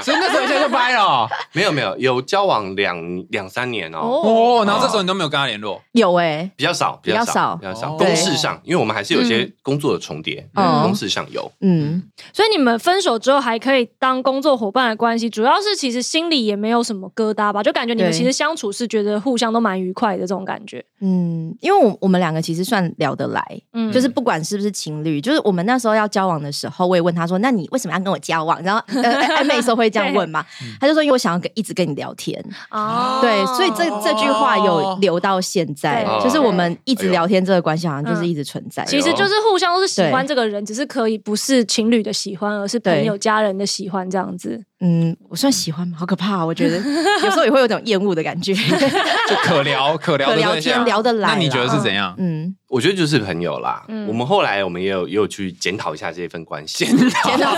[0.04, 1.28] 所以那时候一下就掰了。
[1.54, 2.98] 没有没有，有交往两
[3.30, 4.00] 两三年哦。
[4.00, 5.82] 哦，然后这时候你都没有跟他联络？
[5.94, 7.94] 有哎，比较少，比较少，比较少。
[7.98, 11.52] 公事上，因为我们还是有些工作的重叠，公事上有。
[11.62, 12.02] 嗯，
[12.32, 17.62] 所以你们分手之后还可以当工作伙伴的关系，主要是其实心里也没有什么疙瘩吧？
[17.64, 20.84] 就感觉你们其实相处是觉得互相都蛮愉快的这种感觉。
[21.02, 23.62] 嗯，因为我我们两个其实算聊得来。
[23.74, 30.46] 嗯，就是不管是不是情侣，就是我们那时候要交往的时候，我也问他说：“那你为什么要跟我交往？”然后暧昧时候会这样问嘛？
[30.80, 38.86] 他就说：“因为我想要跟一直跟你聊天。”哦，对，所以这这句话有留到现在，就是我们一直聊天这个关系好像就是一直存在。
[38.86, 44.63] 其实就是互相都是喜欢这个人，只是可以不是情侣的喜欢，而是朋友、家人的喜欢这样子。
[44.84, 45.96] 嗯，我算喜欢吗？
[46.00, 46.78] 好可怕，我觉得
[47.24, 48.54] 有时候也会有种厌恶的感觉。
[48.54, 52.15] 就可聊 可聊聊天聊得来，那你觉得是怎样？
[52.17, 53.86] 嗯，我觉得就是朋友啦。
[54.08, 57.54] 我们后来我们也有也有去检讨一下这份关系， 检讨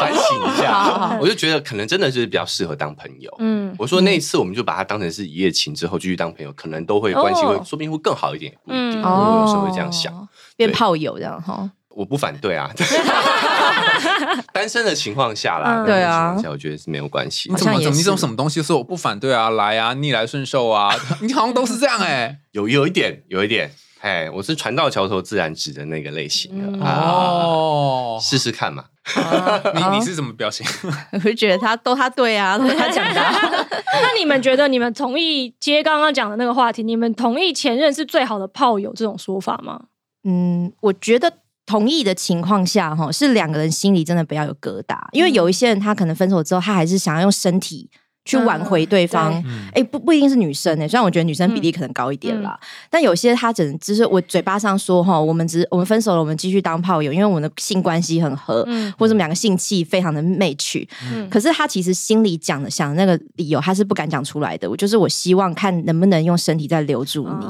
[0.00, 1.16] 反省一下。
[1.20, 3.32] 我就觉得可能真的是比较适合当朋友。
[3.38, 8.52] 嗯，我说那一次我们就把它当成是一夜情，之后继续当朋友，可能都会关系会说不定会更好一点。
[8.66, 11.70] 嗯，有时候会这样想，变炮友这样哈。
[11.90, 12.70] 我不反对啊，
[14.52, 17.50] 单身的情况下啦，对啊，我觉得是没有关系。
[17.50, 19.50] 你怎么怎么你种什么东西说我不反对啊？
[19.50, 20.94] 来啊，逆来顺受啊！
[21.20, 28.84] 你好像都是这样哎， 有有一点，有一点，哎，我是船到桥头自然直的那个类型的哦，试试看嘛。
[29.74, 30.64] 你你是什么表情？
[31.12, 33.20] 我会觉得他都他对啊，都他讲的。
[33.20, 36.82] 那你们觉得你们同意接刚刚讲的那个话题？
[36.82, 39.80] 你们同意前任是最好的炮友这种说法吗？
[40.24, 41.32] 嗯，我觉得。
[41.70, 47.88] 同意的情况下，哈，是两个人心里真的不要有疙瘩，因为有一些人他可能分手之后，他还是想要用身体
[48.30, 49.32] 去挽回对方。
[49.72, 58.62] 哎，不不一定是女生哎，虽然我觉得女生比例可能高一点啦，但有些他只能只是我嘴巴上说哈，我们只我们分手了，我们继续当炮友，因为我们的性关系很合，
[58.98, 60.88] 或者我们两个性气非常的媚趣。
[61.28, 64.68] 可是他其实心里讲的想那个理由，他是不敢讲出来的。
[64.68, 67.46] 我就是我希望看能不能用身体再留住你。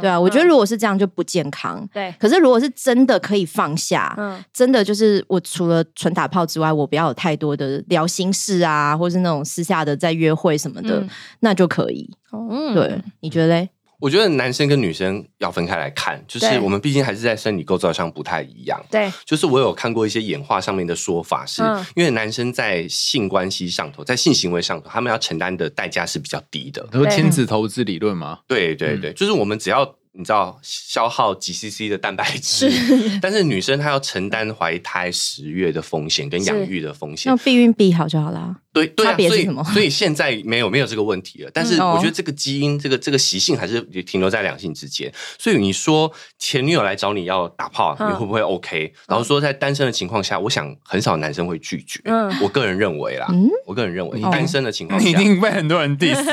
[0.00, 1.84] 对啊，我觉得如果是这样就不健康。
[1.92, 11.06] 对，可是如果是真的可以放下，嗯，真的就是我除了纯打炮之外，我不要有太多的聊心事啊，或是那种私下的在约会什么的，
[11.40, 12.10] 那就可以。
[12.32, 13.70] 嗯，对，你觉得嘞？
[14.00, 18.80] 我觉得男生跟女生要分开来看，就是我们毕竟还是在生理构造上不太一样。
[18.90, 21.62] 对，就是我有看过一些演化上面的说法，是
[21.96, 26.86] 因为男生在性关系上头，在性行为上头，他们要承担的代价是比较低的。
[26.92, 28.38] 说亲子投资理论吗？
[28.46, 29.94] 对对对，就是我们只要。
[30.12, 32.68] 你知道消耗几 CC 的蛋白质，
[33.22, 38.56] 但是女生她要承担怀胎十月的风险跟养育的风险，用避孕避好就好了。
[38.72, 41.50] 对对啊，所以所以现在没有没有这个问题了。
[41.52, 45.12] 但是我觉得这个基因这个这个习性还是停留在两性之间。
[45.38, 48.92] 所以你说前女友来找你要打炮，你会不会 OK？
[49.06, 52.00] 然后说在单身的情况下，我想很少男生会拒绝。
[52.42, 53.26] 我个人认为啦，
[53.66, 56.18] 我个人认为单身的情况下，一定被很多人 diss。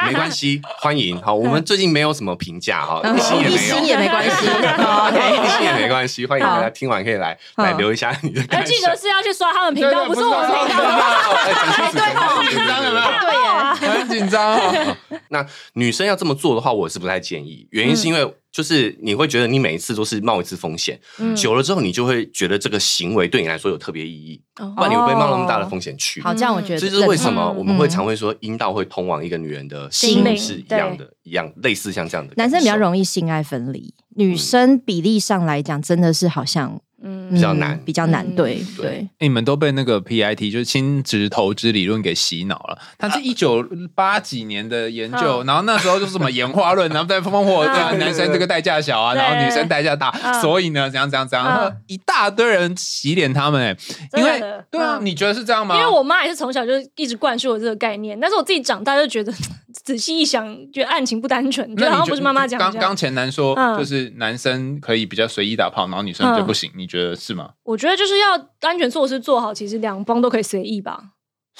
[0.06, 1.20] 没关系，欢迎。
[1.20, 6.24] 好，我们最近没有什么评价哈，一星也没有，一星也没关系， 一星也没关系。
[6.24, 8.40] 欢迎大家听完可以来来留一下你的。
[8.50, 11.39] 要记得是要去刷他们频道，不是我们频道。
[11.40, 13.06] 很紧张有没有？
[13.20, 14.96] 对呀，很紧张。
[15.28, 17.66] 那女生要这么做的话，我是不太建议。
[17.70, 18.34] 原因是因为。
[18.52, 20.98] 就是你会觉得你每一次都是冒一次风险，
[21.36, 26.20] 久了之后你就会觉得这个行为对你来说有特别意义，不然你会被冒那么大的风险去。
[26.20, 32.34] 好，这样我觉得这就是为什么我们会常会说阴道会通往一个女人的心是一样的，一样类似像这样的。
[32.38, 36.80] 男生比较容易性爱分离，女生比例上来讲真的是好像。
[37.02, 39.08] 嗯，比较难，比较难，对对。
[39.20, 42.78] 你们都被那个 PIT 就是亲职投资理论给洗脑了。
[42.98, 50.10] 它是一九八几年的研究，然后那时候就是什么演化论，然后在烽火 对，男生这个代价小啊，然后女生代价大，
[50.42, 53.76] 所以呢，怎样怎样怎样，一大堆人洗脸他们哎，
[54.18, 54.38] 因为
[54.70, 55.76] 对啊，你觉得是这样吗？
[55.76, 59.32] 因为我妈也是从小就一直灌输我这个概念，但是我自己长大就觉得，
[59.72, 62.60] 仔细一想，觉得案情不单纯，好像不是妈妈讲。
[62.60, 66.89] 刚刚前男说，就是男生可以比较随意打炮，然后女生就不行，你。
[66.90, 67.50] 觉得是吗？
[67.62, 71.00] 我觉得就是要安全措施做好，其实两方都可以随意吧。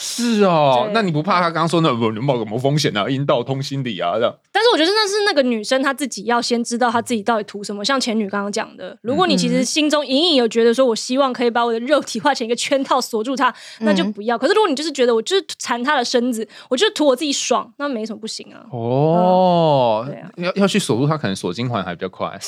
[0.02, 3.10] 是哦，那你不怕他刚刚说那不冒什么风险啊？
[3.10, 4.34] 阴道通心理啊这样。
[4.50, 7.84] 但是我觉得那是那个女生她自己要先知道她自己到底图什么。
[7.84, 14.38] 像前女刚刚讲的，如果你其实心中隐隐有觉得说我希望可以把我的肉体化成一个圈套锁住她，那就不要。
[14.38, 18.64] 可是如果你就是觉得我就是缠她的身子，我就是图我自己爽，那没什么不行啊。
[18.72, 22.38] 哦，对啊，要要去锁住她，可能锁金环还比较快。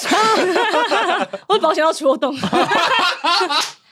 [1.49, 2.35] 我保险要出动。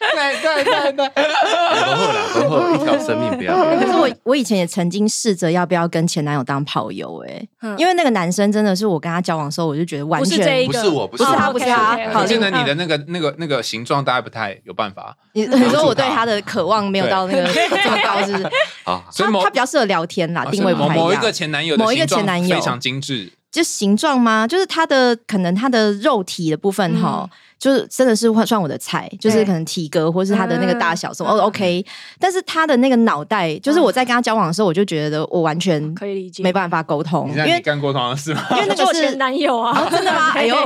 [0.00, 3.54] 对对对对，然后啦，不后一条生命不要。
[3.78, 11.98] 可是我我以前也曾经试着要不要跟前男友当炮友，哎，因为那个男生真的是我跟他交往的时候，我就觉得完全不是我，不是他，不是他。
[12.14, 15.14] 好，现在你的那个那个那个形状大概不太有办法。
[15.34, 18.44] 你你说我对他的渴望没有到那个这么高，是不是？
[18.84, 21.06] 啊，所以他他比较适合聊天啦，定位不太一样。
[21.06, 23.34] 某一个前男友，某一个前男友非常精致。
[23.50, 24.46] 就形状吗？
[24.46, 31.84] 就是他的可能他的肉体的部分哈，就是真的是算我的菜，就是可能体格或是他的那个大小什么 OK。
[32.20, 38.46] 但是他的那个脑袋，就是我在跟他交往的时候，我就觉得我完全可以理解，没办法沟通，因为干沟通的事吗？
[38.52, 40.30] 因为那个是男友啊，真的吗？
[40.38, 40.56] 哎呦，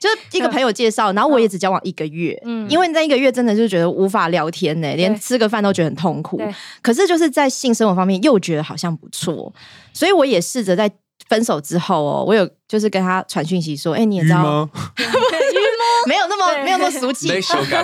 [0.00, 6.42] 就是一个朋友介绍，然后我也只交往一个月，嗯，因为那一个月真的就觉得无法聊天呢，连吃个饭都觉得很痛苦。
[6.82, 9.52] 可是就是在性生活方面又觉得好像不错，
[9.92, 10.90] 所以我也试着在。
[11.28, 14.68] 分手之后哦，我有就是跟他传讯息说，哎，你也知道，
[16.06, 17.28] 没有那么没有那么俗气，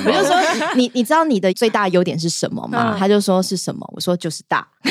[0.06, 0.36] 我就说
[0.74, 2.96] 你你知道你的最大优点是什么吗？
[2.98, 3.88] 他就说是什么？
[3.94, 4.66] 我说就是大。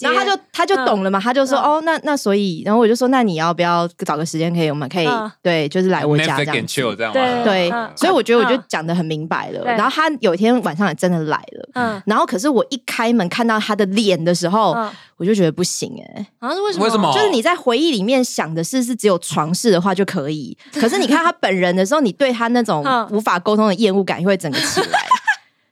[0.00, 5.06] 然后他就他就懂了嘛，他就说哦，那那所以，然后我就说，那你要不要找个时间可以，我们可以
[5.42, 6.54] 对，就是来我家这样，
[7.12, 9.64] 对对，所以我觉得我就讲的很明白了。
[9.64, 14.76] 然后他有一天晚上也真的来了，嗯，然后可是我一开门看到他的脸的时候，
[15.16, 16.84] 我就觉得不行哎，啊为什么？
[16.84, 17.12] 为什么？
[17.12, 25.00] 就是你在回忆里面想的是是只有床事的话就可以，可是你看他本人的时候，你对他那种无法沟通的厌恶感会整个起来。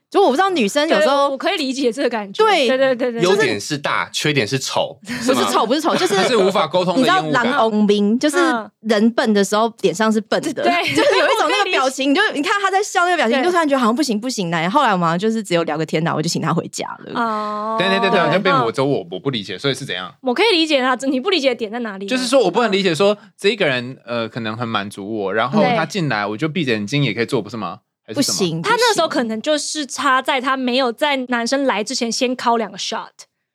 [0.09, 6.97] 就我不知道女生有时候我可以理解这个感觉，对对对对对，优点是大，缺点是丑，不是丑不是丑，就是是无法沟通。
[6.97, 8.37] 你知道狼翁兵就是
[8.81, 14.69] 人笨的时候脸上是笨的，对，就是有一种那个 表情，你就你看他在笑那个表情，就突然觉得好像不行不行的。
[14.71, 17.21] 后来我们就是只有聊个天的，我就请他回家了。
[17.21, 20.11] 哦，对对对对，就被我走我我不理解，所以是怎样？
[20.21, 22.07] 我可以理解他，你不理解的点在哪里？
[22.07, 27.81] 就是说我不能理解说这个人呃可能很满足我，然后他进来我就闭着眼睛也可以做，不是吗？
[28.13, 33.07] 不行，他那时候可能就是差在他没有在男生来之前先敲两个 shot。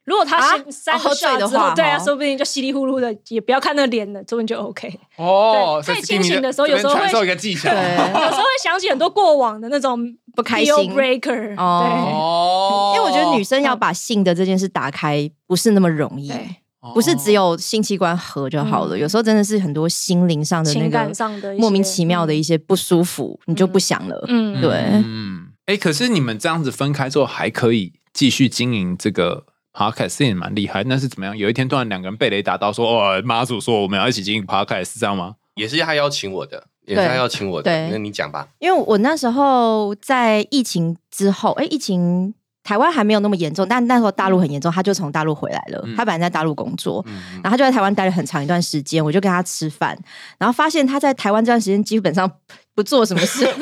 [0.05, 5.01] 如果他先三个 shot 之后，对啊，说不定就稀里糊涂的，也不要看那脸了，说不定就 OK。
[5.17, 9.99] 哦，太清醒的时候，有时候会受一个技巧，有时候会想起很多过往的那种
[10.37, 10.75] 不开心。
[10.95, 11.57] breaker。
[11.57, 16.31] 哦，因为我觉得女生要把性的这件事打开，不是那么容易。
[16.93, 21.11] 不是只有性器官合就好了，有时候真的是很多心灵上的那个
[21.57, 24.25] 莫名其妙的一些不舒服，你就不想了。
[24.29, 30.85] 嗯，对，嗯，哎，可是你们这样子分开之后还可以继续经营这个 podcast，也蛮厉害。
[30.85, 31.37] 那是怎么样？
[31.37, 37.89] 有一天突然两个人被雷打到，说：“哦，妈祖说我们要一起经营 podcast，是这样吗？”也是他邀请我的，也是他邀请我的。
[37.89, 38.49] 那你讲吧。
[38.59, 42.35] 因为我那时候在疫情之后，哎，疫情。
[42.65, 45.85] 台湾还没有那么严重，但那时候大陆很严重，他就从大陆回来了。
[45.95, 47.05] 他本来在大陆工作，
[47.43, 49.05] 然后他就在台湾待了很长一段时间。
[49.05, 49.97] 我就跟他吃饭，
[50.39, 52.29] 然后发现他在台湾这段时间基本上
[52.75, 53.47] 不做什么事，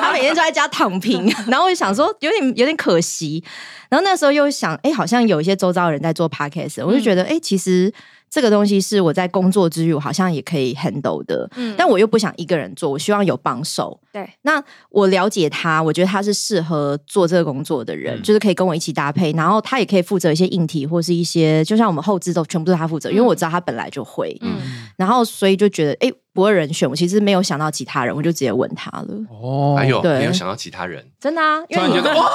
[0.00, 1.26] 他每天就在家躺平。
[1.46, 3.44] 然后我就想说，有点有点可惜。
[3.90, 7.92] 然后那时候又想，哎，好像有一些周遭人在做 podcast，我就觉得，哎，其实。
[8.32, 13.98] 这个东西是我在工作之余，我好像也可以 handle 的，嗯，但我又不想一个人做，我希望有帮手。
[14.12, 26.12] 对，那我了解他，我觉得他是适合做这个工作的人，就是可以跟我一起搭配，然后他也可以负责一些硬体或是一些，就像我们后置都全部都是他负责，因为我知道他本来就会，嗯，然后所以就觉得，哎。
[26.32, 29.06] 不会人选，我其实没有想到其他人，我就直接问他了。
[29.28, 31.04] 哦，还有没有想到其他人？
[31.18, 32.30] 真的啊，因为觉得哇，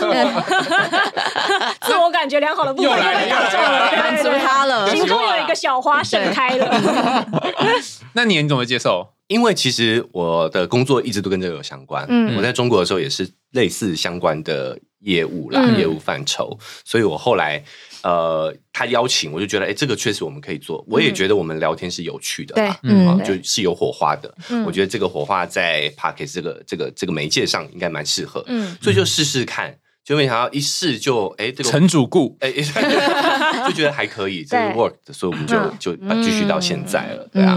[1.82, 7.26] 自我感觉良好的部分又来了，满足他了，心中有一个小花盛开了。
[8.16, 9.08] 那你你怎么接受？
[9.28, 12.04] 因为其实我的工作一直都跟这个有相关。
[12.08, 17.62] 嗯，我在中国的时候也是类似相关的业务啦，业务范畴，所以我后来。
[18.04, 20.84] 呃，他邀请我就觉得，哎，这个确实我们可以做。
[20.88, 24.32] 我也觉得我们聊天是有趣的，对，嗯，就是有火花的。
[24.64, 29.76] 我觉得这个火花在 p a r k e 这个这个这个媒介上应该蛮适合，嗯，所以就试试看。
[30.08, 32.50] 就没想到一试就哎，这个陈主顾哎，
[33.68, 37.54] 就觉得还可以，这个 work，所以我们就就继续到现在了，对啊。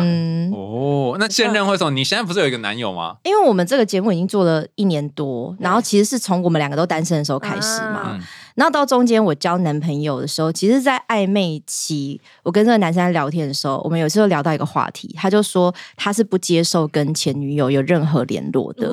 [0.53, 1.91] 哦，那现任会什么？
[1.91, 3.15] 你现在不是有一个男友吗？
[3.23, 8.19] 因为我们这个节目已经做了一年多，然后其实是从我们两个都单身的时候开始嘛。
[8.53, 18.91] 然后到中间我交男朋友的时候，其实，在暧昧期，我跟这个男生在聊天的时候，我们有时候聊到一个话题，他就说他是不接受跟前女友有任何联络的。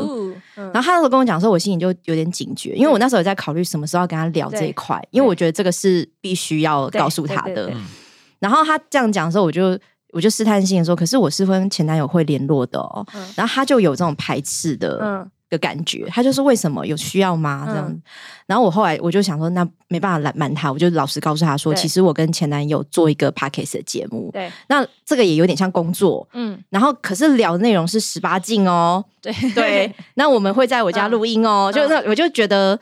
[0.72, 7.72] 然后他那时候跟我讲说，我心里就有点警觉，因为我那时候也在考虑什么时候要跟他聊这一块，因为我觉得这个是必须要告诉他的。
[8.38, 9.78] 然后他这样讲的时候，我就
[10.12, 13.06] 我就试探性的说，可是我是跟前男友会联络的哦。
[13.36, 15.28] 然后他就有这种排斥的。
[15.50, 17.64] 的感觉，他就是为什么有需要吗？
[17.66, 18.02] 这样，
[18.46, 32.78] 然后我后来我就想说，那没办法拦瞒他，我就老实告诉他说，其实我跟前男友做一个 p a c k a g e 的节目，对，那这个也有点像工作，嗯，然后可是聊的内容是十八禁哦，对 对，那我们会在我家录音哦，就那我就觉得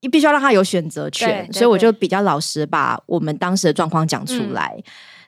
[0.00, 4.76] 你必须要让他有选择权，所以我就比较老实把我们当时的状况讲出来。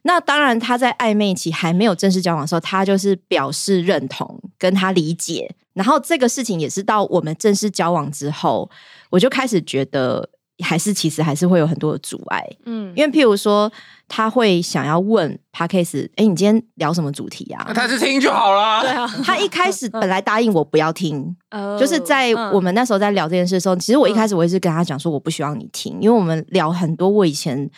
[0.07, 5.55] 那当然，他在暧昧期还没有正式交往的时候，他就是表示认同，跟他理解。
[5.75, 8.71] 然后这个事情也是到我们正式交往之后，
[9.11, 10.29] 我就开始觉得，
[10.63, 12.43] 还是其实还是会有很多的阻碍。
[12.65, 13.71] 嗯，因为譬如说，
[14.09, 17.71] 他会想要问 Parkes，哎，你今天聊什么主题啊？
[17.75, 18.83] 他是听就好了。
[18.83, 21.37] 对啊，他一开始本来答应我不要听，
[21.79, 27.71] 就是在我们那时候在聊这件事的时候，其实我一开始我也是跟他讲说，我不希望你听，因为我们聊很多我以前。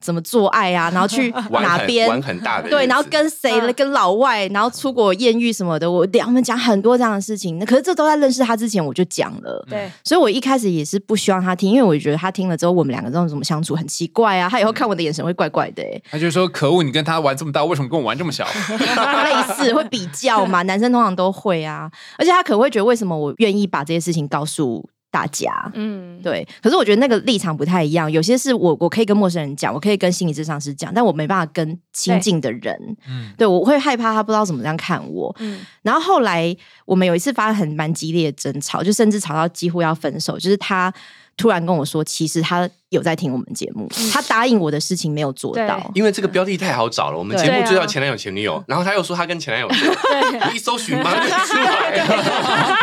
[0.00, 0.90] 怎么做爱啊？
[0.90, 7.58] 然后去 哪边玩很大的对，然后跟谁跟老外，然后出国艳遇什么的，我我们讲很多这样的事情。
[7.58, 14.48] 那可是这都在认识他之前我就讲了，对，所以我一开始也是不希望他听，因为我觉得他听了之后，我们两个这种怎么相处很奇怪啊。
[14.50, 15.82] 他以后看我的眼神会怪怪的。
[16.10, 18.46] 他就说：“可恶，你跟他玩这么大，为什么跟我玩这么小？”
[19.24, 21.90] 类似会比较嘛，男生通常都会啊。
[22.18, 24.88] 而且他可能会觉得，为什么我愿意把这些事情告诉？
[25.10, 28.10] 大家，嗯，对，可是我觉得那个立场不太一样。
[28.10, 35.60] 有些是我我可以跟陌生人讲，我可以跟心理咨商师讲，但我没办法跟亲近的人，嗯，对我会害怕他不知道怎么样看我，嗯。
[35.82, 40.92] 然后后来我们有一次发生很蛮激烈的争吵，就甚至吵到几乎要分手，就是他。
[41.40, 47.16] 突然跟我说，其实他有在听我们节目，他答应我的事情没有做到，因为这个标的太好找了。
[47.16, 52.04] 我们节目就叫前男友前女友，然后他又说他跟前男友，对，一搜寻马上出来，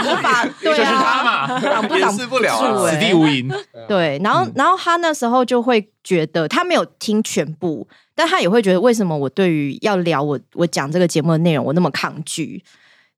[0.04, 3.48] 无法，就是他嘛，挡不挡不了，死地无银。
[3.88, 12.64] 对，然后然后他那时候就会觉得他没有听全部，但他也会觉得为什么我对于要聊我我讲这个节目的内容我那么抗拒。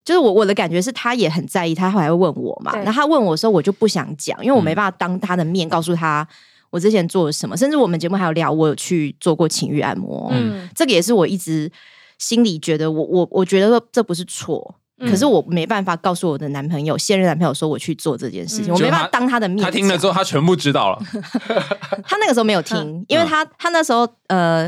[0.06, 2.72] 就是我我的感觉是他也很在意，他后来会问我嘛。
[2.84, 6.28] 那他问我的时候，我就不想讲，因为我没办法当他的面告诉他
[6.72, 7.56] 我之前做了什么。
[7.56, 11.72] 甚至我们节目还有聊，我有去做过情欲按摩，嗯，这个也是我一直
[12.18, 19.64] 心里觉得我我我觉得这不是错，可是我没办法告诉我的男朋友现任男朋友说我去做这件事情，我没办法当他的面。
[19.64, 21.00] 他听了之后，他全部知道了。
[22.04, 24.68] 他那个时候没有听，因为他他那时候呃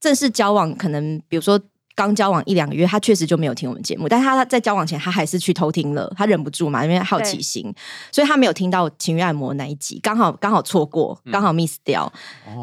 [0.00, 1.60] 正式交往，可能比如说。
[1.98, 7.74] 刚交往一两个月，他确实就没有听我们节目，但他在交往前，他还是去偷听了，他忍不住嘛，因为好奇心，
[8.12, 12.10] 所以他没有听到情欲按摩那一集，刚好刚好错过，刚好 miss 掉，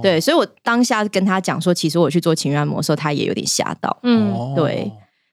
[0.02, 4.90] 对，所以我当下跟他讲说，其实我去做情欲按摩的时候，他也有点吓到，嗯，对。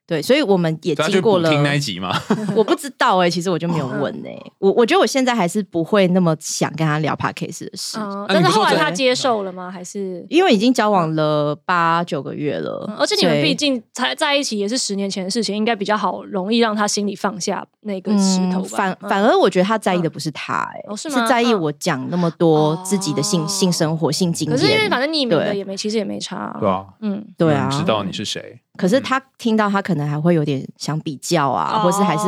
[0.06, 2.12] 对，所以我们也经过了听那一集吗？
[2.56, 4.36] 我不知道哎，其实我就没有问哎。
[4.58, 7.98] 我我觉得我现在还是不会那么想跟他聊 p a d k a s 的事。
[8.28, 9.70] 但是后来他接受了吗？
[9.70, 18.62] 还是因为已经交往了八九个月了，而且你们毕竟才在一起也是十年前的事情，应该比较好，容易让他心里放下那个石头。
[18.62, 24.56] 反反而我觉得他在意的不是他哎，是在意我讲那么多自己的性性生活、性经验。
[24.56, 26.56] 可是因为反正匿名的也没，其实也没差。
[26.60, 28.58] 对啊，嗯，对啊，知道你是谁。
[28.82, 32.24] 可是他听到，他可能还会有点想比较啊，或是还是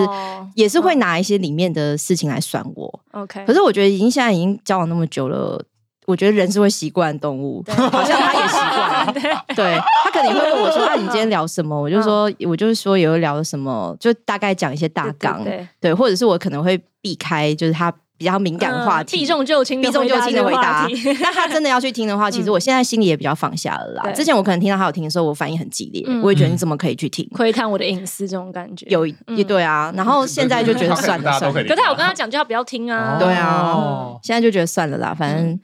[0.54, 3.00] 也是会拿一些里面的事情来算我。
[3.10, 5.60] OK，可是我觉得已经现在已经交往那么久了，
[6.06, 9.12] 我觉得人是会习惯动物，好像他也习惯。
[9.56, 15.42] 对，他可能会问我说：“那，你今天聊什么？” 我就说：“我就是说有聊什么，就大概讲一些大纲。”
[15.80, 17.92] 对，或者是我可能会避开，就是他。
[18.16, 20.86] 比较敏感话题，避重就轻，避重就轻的回答。
[21.20, 24.10] 那他真的要去听的话，其实我现在心里也比较放下了啦。
[24.12, 28.86] 之前我可能听到他有听的时候，我反应很激烈，我也觉得你怎么可以去听，窥探我的隐私这种感觉。
[28.88, 31.64] 有也对啊，然后现在就觉得算了 算了。
[31.64, 33.16] 可是我跟他讲，叫他不要听啊。
[33.18, 35.58] 对啊，现在就觉得算了啦，反正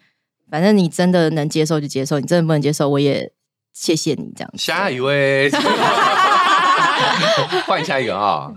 [0.50, 3.30] 反正你真的能接受就接受，你真的不能接受，我也
[3.72, 4.50] 谢谢你这样。
[4.58, 5.48] 下一位，
[7.66, 8.50] 换下一个啊。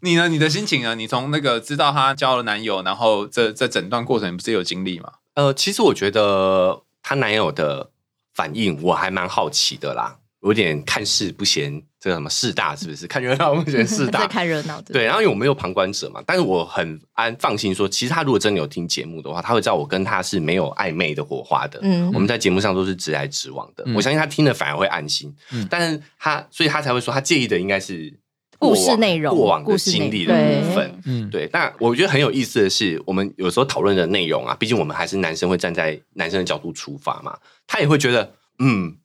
[0.00, 0.28] 你呢？
[0.28, 0.94] 你的心情呢？
[0.94, 5.12] 你从那个知道她交了男友，然后这这整段过程不是有经历吗？
[5.34, 7.90] 呃，其实我觉得她男友的
[8.34, 13.06] 反应我还蛮好奇的啦，有点看事不嫌这个什么事大，是不是？
[13.08, 15.04] 看热闹不嫌事大，看热闹对。
[15.04, 21.80] 然后因为我没有旁观者嘛，但是我很安放心说，其实他如果真的有听节目的话，他会知道我跟他是没有暧昧的火花的。
[21.82, 23.84] 嗯，我们在节目上都是直来直往的。
[23.94, 25.34] 我相信他听了反而会安心。
[25.50, 28.18] 嗯，但是他所以他才会说，他介意的应该是。
[28.58, 31.48] 故事内容、过往的经历的部分，嗯，对。
[31.50, 37.36] 但我觉得很有意思的是，我们有时候讨论的内容啊，毕竟我们还是男生，会站在男生的角度出发嘛。
[37.66, 38.96] 他也会觉得，嗯，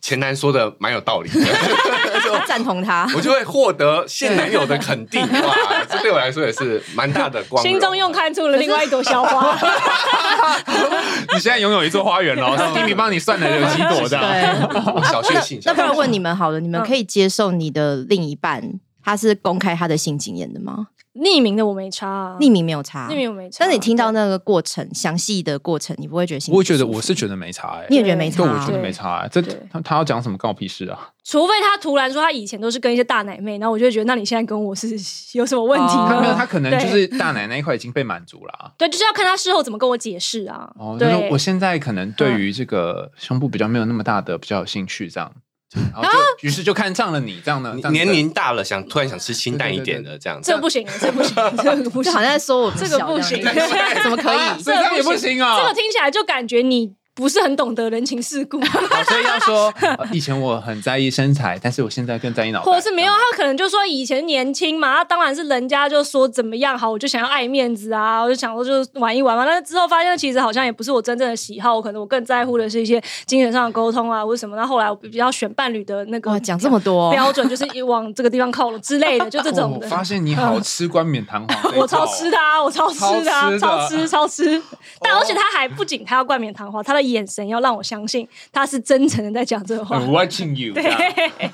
[0.00, 1.40] 前男说的蛮有道理的，
[2.22, 5.20] 就赞同他，我就会获得现男友的肯定。
[5.22, 5.56] 哇，
[5.88, 7.62] 这对我来说也是蛮大的光。
[7.62, 9.56] 心中又看出了另外一朵小花。
[11.32, 14.18] 你现在拥有一座花园了，弟弟帮你算了有几朵的。
[14.18, 15.58] 对，小确幸。
[15.64, 18.80] 那不然问你们好了，你们可以接受你的另一半？
[19.08, 20.88] 他是公开他的性经验的吗？
[21.14, 23.56] 匿名的我没差，匿名没有差，匿名我没差。
[23.60, 26.52] 但是你听到那个过程，详细的过程，你不会觉得？
[26.52, 28.44] 我会觉得我是觉得没差，哎，你也觉得没差？
[28.44, 29.42] 我觉得没差，这
[29.72, 31.10] 他他要讲什么告屁事啊？
[31.24, 34.88] 除非他突然说他以前都是跟一些大奶妹，然后我就觉得，那你现在跟我是
[35.32, 36.20] 有什么问题他？
[36.20, 38.72] 没有，他可能就是大奶那一块已经被满足了。
[38.78, 40.70] 对，就是要看他事后怎么跟我解释啊。
[40.78, 45.32] 哦，就是我现在可能对于这个胸部比较没有那么大的比较有兴趣，这样。
[45.74, 46.08] 然后
[46.38, 53.42] 就于是就看上了你这样的，年龄大了想突然想吃清淡一点的这样子，这不行，这不行， 这个不行，好像在说我这个不行，
[54.02, 54.38] 怎么可以？
[54.64, 55.60] 这个也不行啊！
[55.60, 56.97] 这个听起来就感觉你。
[57.18, 59.74] 不是很懂得人情世故， 所以要说
[60.12, 62.64] 以前我很在意身材，但是我现在更在意脑袋。
[62.64, 69.44] 或是没有，他可能就说以前年轻嘛，他当然是人家就说怎么样好，我就想要爱面子啊，我就想说就玩一玩嘛。
[69.44, 74.56] 但是之后发现其实好像也不是我真正的喜好，可能我更在乎的是一些精神上的沟通啊，或者什么。
[74.56, 79.76] 那后来我比较选伴侣的那个讲这么多标准，就是往这个地方靠了之类的， 就这种。
[79.82, 84.62] 我发现你好吃冠冕堂皇，我超吃他，我超吃他，超吃超吃。
[85.00, 87.82] 但而且他还不仅他要冠冕堂皇，他的眼神要让我。
[87.88, 89.98] 相信他是真诚的在讲这话。
[89.98, 90.74] Watching you。
[90.74, 90.82] 对。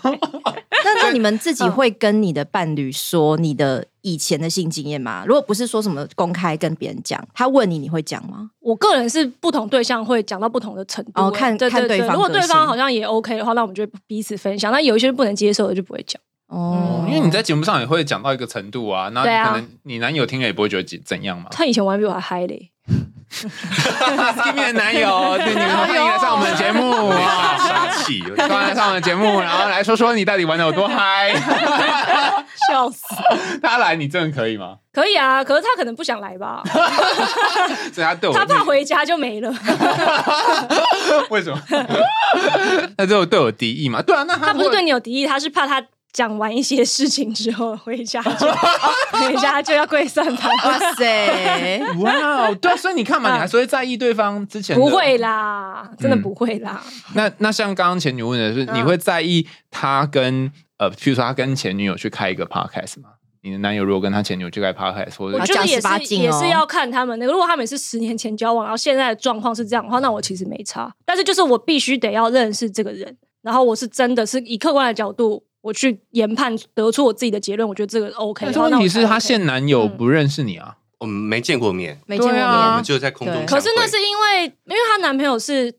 [0.03, 5.23] 那那你们自己会跟你的伴侣说你的以前的性经验吗？
[5.25, 8.51] 如果不是说什么公开跟别人讲，他问你，你会讲吗？
[8.59, 11.13] 我个人是不同对象会讲到不同的程度。
[11.15, 12.15] 哦，看看对方。
[12.15, 14.73] 如果对方好像也 OK 的话，那我们就彼此分享。
[14.73, 16.21] 那有一些不能接受的就不会讲。
[16.49, 21.47] 哦，因为你在节目上也会讲到一个程度啊，那可能你男友听了也不会觉得怎怎样嘛。
[21.53, 22.73] 他以前玩比我还嗨嘞。
[24.45, 27.57] 见面男友，对，你们欢迎来上我们的节目啊！
[27.59, 31.35] 杀气， 欢迎来上我们的节目，然后来说说你到底玩的有多嗨，
[32.69, 33.03] 笑死！
[33.63, 34.77] 他来，你真的可以吗？
[34.93, 36.63] 可以啊，可是他可能不想来吧？
[37.93, 39.53] 所以他对我，他怕回家就没了。
[41.31, 41.61] 为什么？
[42.97, 44.01] 他就对我敌意嘛？
[44.03, 45.83] 对啊，那他不是对你有敌意，他是怕他。
[46.15, 48.47] 讲完一些事情之后，回家就
[49.19, 50.49] 回家就要跪算盘。
[50.59, 51.81] 哇塞！
[51.99, 54.77] 哇，对啊，所以你看嘛，你还是会在意对方之前？
[54.79, 56.81] 不会啦，真的不会啦。
[57.15, 63.09] 那那像刚刚前女问的是，你会在意他跟呃，譬如说他跟前女友去开一个 podcast 吗？
[63.43, 67.33] 你的男友如果跟他前女友去开 podcast，或者我觉得也是也是要看他们那个。
[67.33, 70.95] 如果他们是十年前交往，然后现在的状况是这样的话，那我其实没差。
[71.05, 75.43] 但是就是我必须得要认识这个人，然后我是真的是以客观的角度。
[75.65, 78.45] 我去研判得出我自己的结论，我觉得这个 OK。
[78.45, 83.47] 但是问题是，她现男友不认识你啊，我们没见过面，没见过面，我们就在空中。
[83.47, 85.75] 可是那是因为，因为她男朋友是。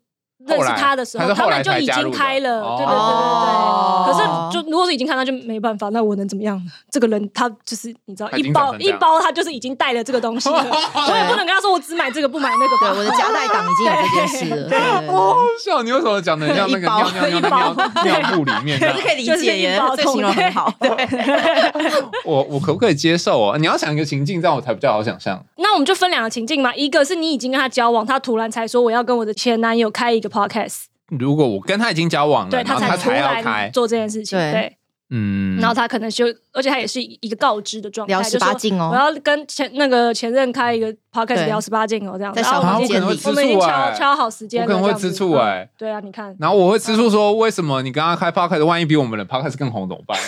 [0.48, 4.06] 认识他的时候，他们就已经开了，对对对对对。
[4.06, 4.20] 可是，
[4.52, 5.89] 就如果是已经开，那就没办法。
[5.89, 6.64] 那我能怎么样呢？
[6.91, 10.56] 这个人他就是你知道，一包一包，他就是已经带了这个东西了。
[11.10, 12.76] 我也不能跟他说我只买这个不买那个。
[12.80, 15.04] 对，我的夹带党已经有这件事了。
[15.12, 17.74] 哦，笑，你为什么讲的像那个尿尿尿尿
[18.04, 18.80] 尿布里面？
[18.80, 20.72] 可是可以理解耶，这形容很好。
[22.24, 23.58] 我我可不可以接受啊？
[23.58, 25.43] 你要想一个情境，这样我才比较好想象。
[25.58, 30.30] 那我们就分两个情境嘛，一个是你已经跟他交往，他突然才说我要跟我的前男友开一个。
[30.36, 30.86] Podcast，
[31.17, 33.69] 如果我跟他已经交往了，对他才才要开。
[33.73, 34.75] 做这件事情，对，
[35.11, 50.19] 嗯，然后他可能就，而且他也是一个告知的状态，聊十八禁哦，我要跟前那个前任开一个 Podcast 聊十八禁哦，这样，然后我们我们已经敲敲好时间，可能会吃醋哎，对啊，你看，然后我会吃醋说，为什么你刚刚开 Podcast，万一比我们的 Podcast 更红怎么办？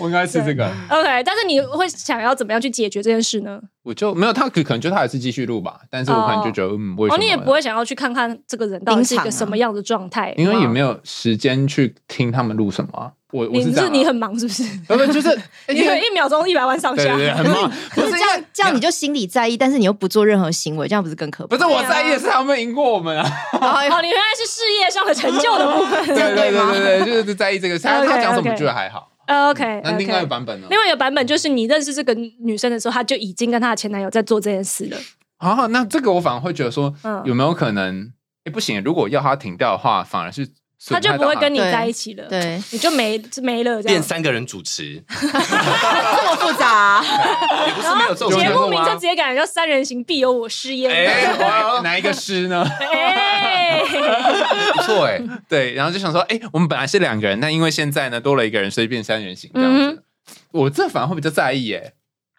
[0.00, 3.60] 我应该是这个，OK，但是你会想要怎么样去解决这件事呢？
[3.82, 7.22] 我就没有，他可可能就他还是继续录吧，但是我可能就觉得，嗯，为什么？
[7.22, 13.12] 你也不会想要去看看这个人到底是一个什么样的状态，因为也没有时间去听他们录什么。
[13.30, 14.62] 我我是你很忙是不是？
[14.88, 15.28] 不就是
[15.68, 17.70] 你可能一秒钟一百万上下，对对，很忙。
[17.90, 21.56] 可是这样这样你就心里在意，但是你又不做任何行为，这样不是更可怕？
[21.56, 23.24] 不是我在意的是他们赢过我们啊！
[23.60, 27.78] 哦，你原来是事业上的成就的部分，对对对对对，就是在意这个。
[27.78, 29.10] 他他讲什么觉得还好。
[29.50, 30.66] OK，那另外一个版本呢？
[30.70, 34.98] 另外一个版本就是你认识这个女生的时候，她就已经跟她的前男友在做这件事了。
[35.38, 36.92] 啊，那这个我反而会觉得说，
[37.24, 38.12] 有没有可能？
[38.44, 40.48] 哎，不行，如果要他停掉的话，反而是。
[40.86, 47.02] 他就不会跟你在一起了，对，你就没没了，变三个人主持，这么复杂，
[47.66, 50.88] 也不是没有节目名就直接改叫“三人行必有我师焉”，
[51.82, 52.64] 哪一个师呢？
[52.78, 53.82] 哎，
[54.72, 60.04] 不错哎，对，然后就想说，哎，我们本来是两个人，但因为现在呢多了一个人，所以变三人行这样子。
[60.52, 61.94] 我这反而会比较在意哎。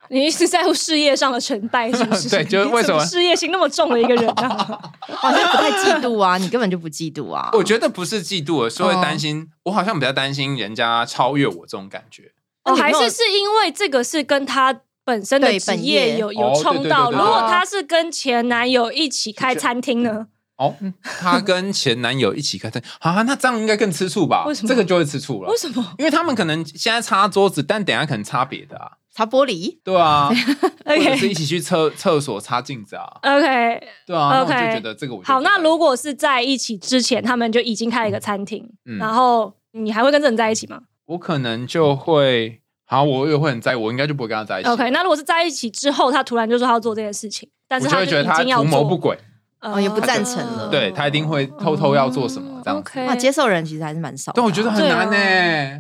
[0.10, 2.30] 你一直在乎事业上的成败，是不是？
[2.30, 4.80] 对，就是为什么事业心那么重的一个人啊？
[5.02, 7.50] 好像不太嫉妒啊，你根本就不嫉妒啊。
[7.54, 9.48] 我觉得不是嫉妒，是会担心。
[9.64, 12.32] 我好像比较担心人家超越我这种感觉。
[12.64, 17.10] 哦，还是是因为这个是跟他本身的职业有有冲到。
[17.12, 20.28] 如果他是跟前男友一起开餐厅呢？
[20.58, 24.44] 哦，他跟前男友一起开车啊，那这样应该更吃醋吧？
[24.46, 24.68] 为什么？
[24.68, 25.50] 这个就会吃醋了。
[25.50, 25.94] 为什么？
[25.98, 29.78] 因为他们可能现在擦桌子，但等下可能擦别的啊，擦玻璃。
[29.84, 30.30] 对啊，
[30.88, 33.06] 或者是一起去厕厕所擦镜子啊。
[33.24, 35.42] OK，对啊，OK，就觉得这个好。
[35.42, 38.66] 那如果是在一起之前，他们就已经开了一个餐厅，
[38.98, 40.80] 然后你还会跟这人在一起吗？
[41.08, 44.70] 我可能就会，好，我也会很在意，我应该就不会跟他在一起。
[44.70, 49.18] OK，那如果是在一起之后，他突然就说他要做这件事情，但是他就会觉得他图谋不轨。
[49.62, 50.70] 哦，也不赞成了。
[50.70, 52.92] 对他一定会偷偷要做什么这样子。
[53.06, 54.32] 哇，接受人其实还是蛮少。
[54.34, 55.80] 但我觉得很难呢，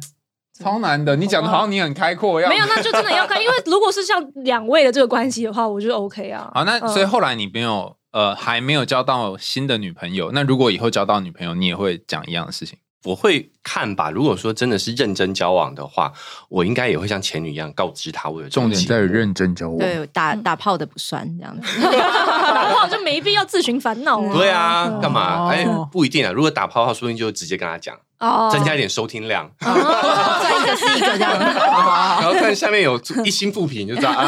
[0.62, 1.16] 超难的。
[1.16, 3.42] 你讲的好像你很开阔，一样没有，那就真的要看。
[3.42, 6.52] 因为如果是像两位的这个关系的话，我觉得 OK 啊。
[6.54, 12.78] 好，那所以后来你没有呃还没有交到新的女朋友，那如果以后交到女朋友，你也会讲一样的事情。
[13.06, 14.12] 我会看吧。
[14.12, 16.12] 如果说真的是认真交往的话，
[16.50, 18.30] 我应该也会像前女一样告知她。
[18.30, 24.22] 我有重点在于认真交往，对打打炮的不算这样子， 打炮就没必要自寻烦恼。
[24.34, 25.48] 对啊，干嘛？
[25.48, 26.32] 哎，不一定啊。
[26.34, 31.34] 如果打炮的话，说不定就直接跟他讲，哦，增加一点收听量， 赚一个是一个这样。
[31.40, 34.26] 然后看下面有一星复评，就知道啊，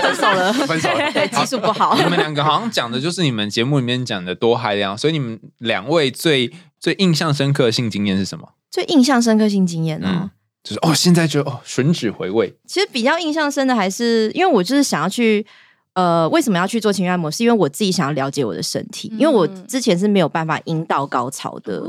[0.00, 1.94] 分手了，分手了， 对，技术不好。
[1.96, 6.52] 你们两个好像讲的就是你们节目里面讲的多嗨量，所以你们两位最。
[6.80, 8.46] 最印象深刻性经验是什么？
[8.70, 10.30] 最印象深刻性经验呢？
[10.62, 12.54] 就是哦，现在就哦，吮指回味。
[12.68, 15.46] 其实比较印象深的还是，因为我就是想要去，
[15.94, 17.30] 呃，为什么要去做情绪按摩？
[17.30, 21.80] 是因为我自己想要了解我的身体，因为我之前是没有办法阴道高潮的，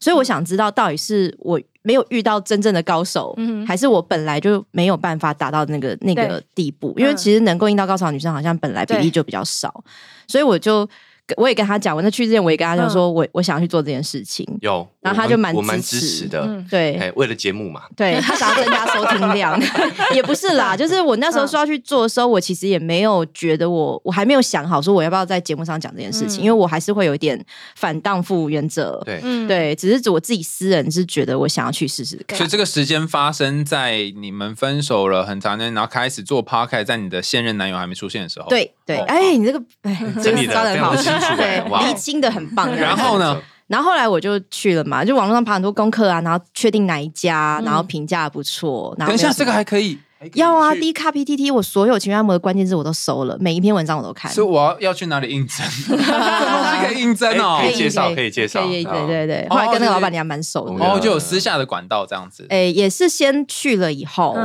[0.00, 3.36] 所以我想知道到底是我没有遇到真正的高手，
[3.66, 6.92] 还是我本来就没有办法达到那个那个地步？
[6.96, 9.82] 因为其实能够阴道高潮的女生好像本来比例就比较少，
[10.26, 10.88] 所以我就。
[11.36, 14.46] 我也跟他讲，我那去之前我也跟他讲，说我我想要去做这件事情。
[14.60, 16.62] 有，然后他就蛮我蛮支持的。
[16.70, 17.82] 对，为了节目嘛。
[17.96, 19.60] 对他想要增加收听量，
[20.14, 27.42] 也不是啦，就是我那时候说要去做的时候，我其实也没有觉得我我还没有想好说我要不要在节目上讲这件事情，因为我还是会有一点
[27.76, 29.00] 反荡妇原则。
[29.04, 32.36] 对，对，只是我自己私人是觉得我想要去试试看。
[32.36, 38.48] 所以这个时间发生在你们分手了很长时间，然后开始做 p a r k 在你的现任男友还没出现的时候。
[38.48, 42.74] 对对，哎，你这个哎，整理的非常 清楚，对，厘清的很棒。
[42.74, 43.40] 然后呢？
[43.68, 48.94] 然后后来我就去了嘛，就网络上爬很多功课啊，然后确定哪一家，然后评价不错。
[48.98, 49.98] 等一下，这个还可以。
[50.34, 54.30] 要啊，D 卡 PTT，我所有情绪按摩的关键字我都搜了，每一篇文章我都看。
[54.30, 55.66] 所以我要要去哪里应征？
[55.88, 58.64] 这东西可以应征哦，可以介绍，可以介绍。
[58.66, 62.46] 对对对，后来跟那个老板娘蛮熟的，然后就有私下的管道这样子。
[62.50, 64.36] 哎，也是先去了以后，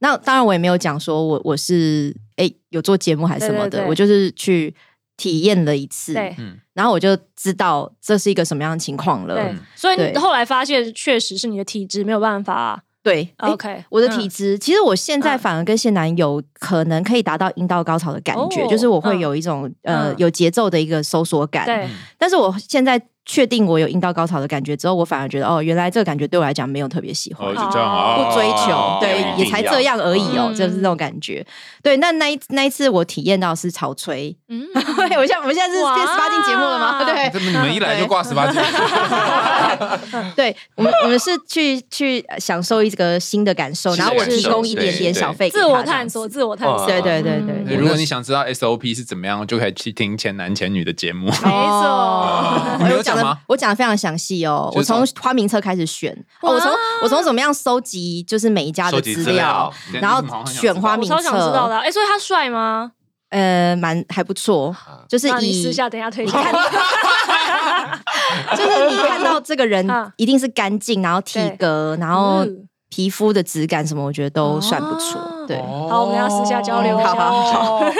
[0.00, 4.74] 那当然我也没有讲说我我是哎有做节目还是什么的，我就是去。
[5.16, 6.36] 体验了一次，对，
[6.72, 9.34] 然后我就知道这是一个什么样的情况了。
[9.34, 12.82] 对，所以你后来发现，确实是你的体质没有办法。
[13.02, 21.66] 对，OK，我的体质，其实我现在反而跟现男友可能可以达到阴道高潮的感觉，就是我会有一种呃有节奏的一个收缩感。
[21.66, 23.00] 对，但是我现在。
[23.26, 27.54] 确定我有阴道高潮的感觉之后，我反而觉得哦，原来这个感觉对我来讲没有特别喜欢，不
[28.34, 31.44] 追求，对，也才这样而已哦，就是这种感觉。
[31.82, 37.04] 对，那那一那一次我体验到是潮吹， 嗯，我现我们现在是变十八禁节目了吗？
[37.04, 38.60] 对，你们一来就挂十八禁。
[40.36, 46.86] 对，我们我们是去去享受一个新的感受，然后我提供一点点小费，自我探索，自我探索。
[46.86, 47.76] 对对对对。
[47.76, 51.26] 如果你想知道 SOP 是怎么样，就可以去听前男前女的节目。
[51.26, 52.44] 没错。
[52.80, 56.70] 我有讲的非常详细哦，我从花名册开始选，我从
[57.02, 61.16] 我从怎么样收集，就是每一家的资料，然后选花名册。
[61.16, 62.92] 超想知道的，哎，所以他帅吗？
[63.30, 64.74] 呃，蛮还不错，
[65.08, 66.34] 就是以私下等下推荐，
[68.56, 69.84] 就是你看到这个人
[70.16, 72.46] 一定是干净，然后体格，然后
[72.90, 75.20] 皮肤的质感什么，我觉得都算不错。
[75.48, 75.58] 对，
[75.90, 77.10] 好，我们要私下交流一下。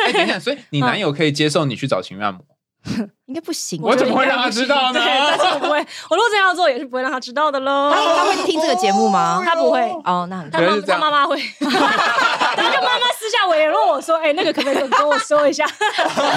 [0.06, 2.40] 哎，等一下，所以你男友可以接受你去找情缘按摩？
[3.26, 5.00] 应该不行，我怎么会让他知道呢？
[5.02, 5.78] 但是我不会，
[6.10, 7.90] 我如果这样做也是不会让他知道的喽。
[7.92, 9.42] 他他会听这个节目吗？
[9.44, 9.80] 他不会。
[10.04, 11.66] 哦，那很他妈他妈妈会，他
[12.70, 15.64] 就妈妈私下联络我说，哎，那个可不可以跟我说一下？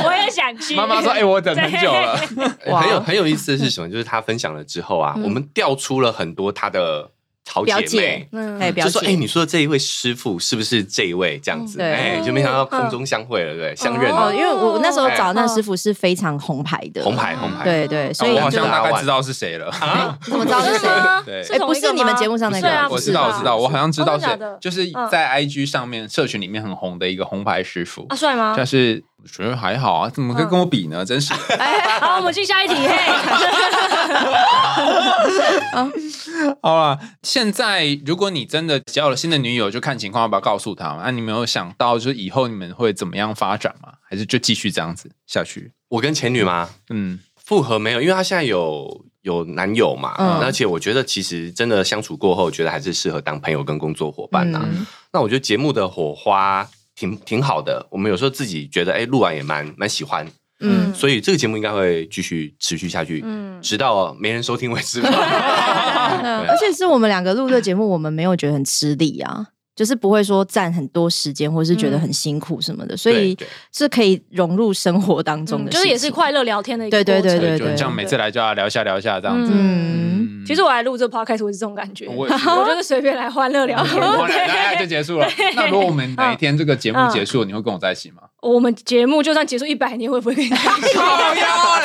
[0.06, 0.76] 我也想去。
[0.76, 2.16] 妈妈说，哎，我等很久了。
[2.18, 3.90] 很有很有意思的是什么？
[3.90, 7.12] 就是他分享了之后啊，我们调出了很多他的。
[7.48, 11.82] 好姐妹，嗯，就说：“哎，你说的这一位师傅是不是这一位这样子？
[11.82, 14.34] 哎，就没想到空中相会了，对，相认了。
[14.36, 19.72] 因为我那时候找那师傅是非常红牌的，红牌，红牌，对对，所以我好像大概知道是谁了。
[20.24, 20.88] 怎么知道是谁？
[21.26, 24.26] 对，哎，不是你们节目上那个，我知道，我知道，我好像知道是，
[24.60, 28.06] 就是在 IG 上面社群里面很红的一个红牌师傅。
[28.10, 28.54] 啊，帅吗？
[28.56, 31.04] 但是。”觉得还好啊，怎么可以跟我比呢？
[31.06, 31.34] 真是。
[32.00, 32.76] 好，我们进下一题。
[32.76, 32.96] 嘿，
[36.62, 41.00] 好了，现在如果你真的交了新的女友，就看情况要不要告诉她。
[41.04, 43.94] 那你没有想到，就是以后你们会怎么样发展吗？
[44.10, 45.72] 还是就继续这样子下去？
[45.90, 46.70] 我跟前女吗？
[46.90, 47.20] 嗯。
[47.44, 50.12] 复合没有，因为她现在有有男友嘛，
[50.42, 54.68] 而且我觉得其实真的相处过后，觉得还是适合当朋友跟工作伙伴呐。
[55.14, 60.28] 那我觉得节目的火花挺挺好的，我们有时候自己觉得哎，录完也蛮蛮喜欢，
[60.60, 65.02] 嗯，所以这个节目应该会继续持续下去，嗯，直到没人收听为止。
[65.08, 69.48] 而且是我们两个录的节目，我们没有觉得很吃力啊。
[69.78, 73.38] 就是不会说占很多时间，或者是觉得很辛苦什么的，所以
[73.72, 79.52] 是可以融入生活当中的，就是也是快乐聊天的一个对对对对对，这样每次来就要聊一下聊一下这样子。
[79.54, 84.00] 嗯，其实我来录这 podcast 我是这种感觉，我就是随便来欢乐聊天，
[84.48, 85.28] 来就结束了。
[85.56, 88.24] 那如果我们哪一天这个节目结束，你会跟我在一起吗？
[88.42, 90.88] 我们节目就算结束一百年，会不会跟你在一起？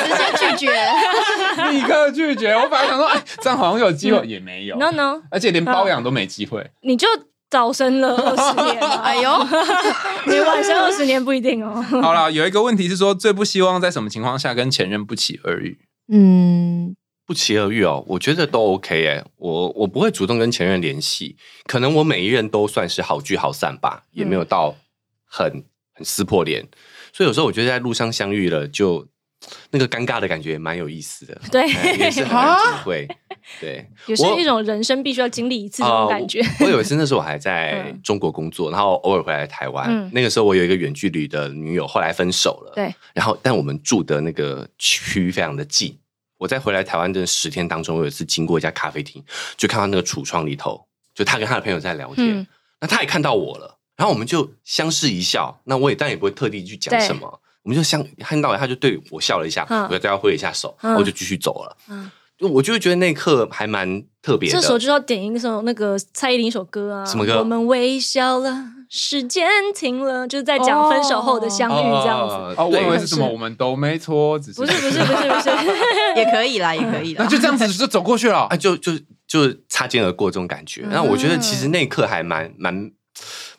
[0.03, 0.71] 直接拒绝，
[1.71, 2.53] 立刻拒绝。
[2.53, 4.77] 我本来想说，哎，这样好像有机会，也没有。
[4.77, 6.71] No No，而且连包养都没机会。
[6.81, 7.07] 你就。
[7.49, 9.29] 早生了二十年， 哎呦，
[10.25, 11.79] 你晚生二十年不一定哦。
[12.01, 15.77] 好了，有一个问题是说，最不希望在什么情况下跟前任不期而遇？
[16.11, 16.95] 嗯，
[17.25, 24.75] 不期而遇哦，我觉得都 OK 哎，我我不会主动跟前任联系，可能我每一任都算是好聚好散吧，也没有到
[25.25, 25.63] 很
[25.93, 26.67] 很撕破脸，
[27.13, 29.07] 所以有时候我觉得在路上相遇了就。
[29.71, 31.67] 那个尴尬的感觉也蛮有意思的， 对，
[31.97, 33.05] 也是很有机会，
[33.59, 36.41] 对， 也是一种人生必须要经历一次这种感觉。
[36.61, 45.93] 我有一次那时候我还在 中国工作，然后偶尔回来台湾，那个时候我有一个远距离的女友，后来分手了，对，然后但我们住的那个区非常的近，
[46.43, 49.23] 我在回来台湾的十天当中，我有一次经过一家咖啡厅，
[49.55, 50.85] 就看到那个橱窗里头，
[51.15, 52.45] 就他跟他的朋友在聊天，
[52.81, 57.39] 那他也看到我了，然后我们就相视一笑，那我也但也不会特地去讲什么。
[57.61, 61.77] 我们就相看到，他就对我笑了一下，我就对他挥了一下手，我就继续走了。
[61.87, 61.93] 就
[62.47, 64.55] 我就会觉得那一刻还蛮特别的。
[64.55, 67.39] 这时候就要点一首那个蔡依林一首歌啊，什么歌？
[67.39, 72.35] 我们微笑了，时间停了，就是在讲分手后的相遇这样子。
[72.57, 73.27] 哦，我以为是什么？
[73.27, 75.49] 我们都没错，只是不是不是不是不是，
[76.17, 77.23] 也可以啦，也可以啦。
[77.23, 78.91] 那就这样子就走过去了啊，就就
[79.27, 80.85] 就擦肩而过这种感觉。
[80.89, 82.91] 那我觉得其实那一刻还蛮蛮。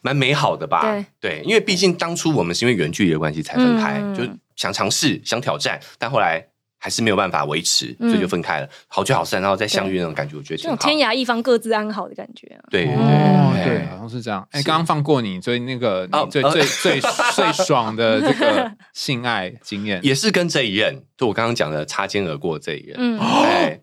[0.03, 0.83] 蛮美好的吧？
[1.19, 4.23] 对，因为毕竟当初我们是因为远距离的关系才分开，就
[4.57, 6.45] 想尝试、想挑战，但后来
[6.85, 8.69] 还是没有办法维持，所以就分开了。
[8.89, 12.61] 好聚好散，然后再相遇那种感觉，我觉得这种天涯一方各自安好的感觉啊。
[12.71, 14.47] 对对好像是这样。
[14.51, 23.19] 哎，刚刚放过你，所以那个最最最最爽的这个性爱经验， 也是跟这一任，就我刚刚讲的擦肩而过这一任，嗯，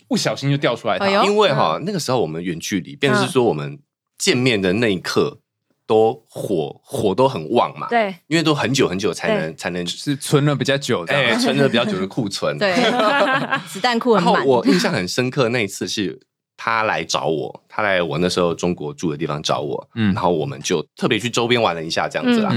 [0.08, 0.99] 不小心就掉出来。
[1.26, 3.80] 因为哈，那个时候我们远距离，便是说我们
[4.20, 5.39] 见面的那一刻。
[5.88, 12.74] 都火火都很旺嘛，对，因为都很久很久才能才能是存了比较久的，哎， 存了比较久的库存，对，
[13.68, 14.34] 子弹库很满。
[14.34, 16.18] 然后我印象很深刻，那一次是
[16.56, 22.52] 他来找我，他来我那时候中国住的地方找我，嗯，然后我们就特别去周边玩了一下这样子啦。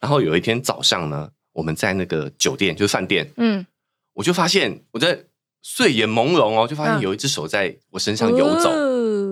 [0.00, 3.66] 然后有一天早上呢，我们在那个酒店，就是饭店，嗯，
[4.14, 5.18] 我就发现我在
[5.60, 8.70] 睡眼朦胧哦，就发现有一只手在我身上游走。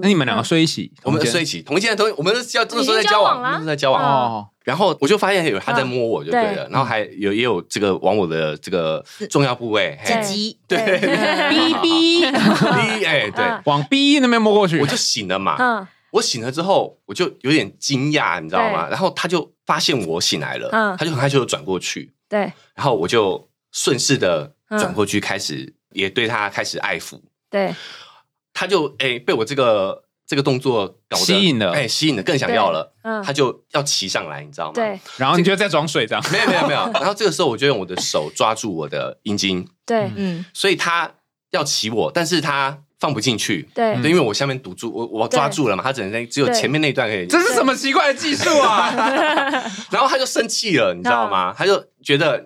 [0.03, 4.49] 那你们两个睡一起，我们睡一起，同一间同，我们是要这个时候在交往，我们是在交往哦。
[4.65, 10.99] 然后我就发现有他在摸我就对了，然后还有也有这个往我的这个重要部位，鸡鸡，对
[11.49, 15.55] ，B B B，哎，对，往 B 那边摸过去，我就醒了嘛。
[15.61, 18.89] 嗯，我醒了之后，我就有点惊讶，你知道吗？
[18.91, 20.69] 然后他就发现我醒来了，
[20.99, 22.41] 他就很害羞的转过去，对，
[22.75, 27.73] 然后我就顺势的转过去，开始也对他开始爱抚，对。
[28.57, 34.73] 他就哎被我这个这个动作搞吸引了，哎吸引了，更想要了，嗯，他就要骑上来，你知道吗？
[34.75, 41.13] 对，然后你就在装水这样，没有没有没有，然后这个时候我就用我的手抓住我的阴茎，对，嗯，所以他
[41.51, 42.79] 要骑我，但是他。
[42.99, 47.27] 放不进去，对，因为我下面堵住，我我抓住了嘛，他只能只有前面那段可以。
[47.27, 48.91] 这是什么奇怪的技术啊？
[49.93, 51.53] 然后他就生气了，你知道吗？
[51.55, 51.75] 他就
[52.07, 52.41] 觉得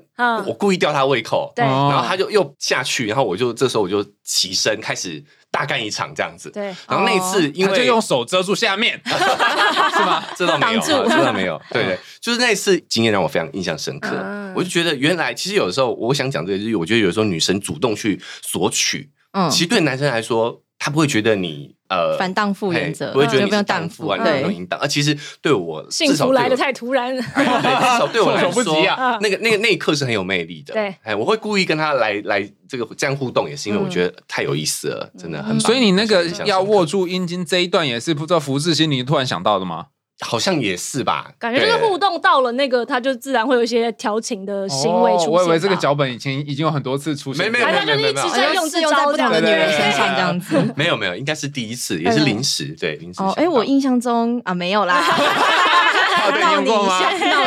[0.47, 6.75] 我故意吊他胃口，对，然后他就又下去，然后我就这时候我就起身开始大干一场这样子，对。
[6.89, 10.25] 然后那一次因为就用手遮住下面， 是吗？
[10.35, 14.09] 这倒没有，这倒没有， 对对，就是那一次经验让我非常印象深刻。
[14.57, 19.11] 我就觉得原来其实有的时候我想讲这个，就是我觉得有时候女生主动去索取。
[19.33, 24.81] 嗯，其实对男生来说，他不会觉得你呃反荡妇原则，不会觉得你是荡妇啊，你有淫荡。
[24.81, 27.23] 而其实对我，幸福来的太突然， 至
[27.99, 28.75] 少对我来说，
[29.21, 30.73] 那个那个那一刻是很有魅力的。
[30.73, 35.61] 对，哎，我会故意跟他来来这个这样互动，也是因为我觉得太有意思了，真的很。
[35.61, 39.89] 所以你那个要握住阴茎这一段，也是不知道福志心灵突然想到的吗？
[40.21, 45.31] 好像也是吧，感觉就是互动到了那个，他就自然会有一些调情的行为出现。
[45.31, 50.57] 我以为这个脚本已经已经有很多次出现，没没没没没没，在用这招不同的女人身上这样子。
[50.77, 53.23] 没有没有，应该是第一次，也是临时，对临时。
[53.23, 55.03] 哦，哎，我印象中啊没有啦。
[56.33, 57.01] 你用过吗？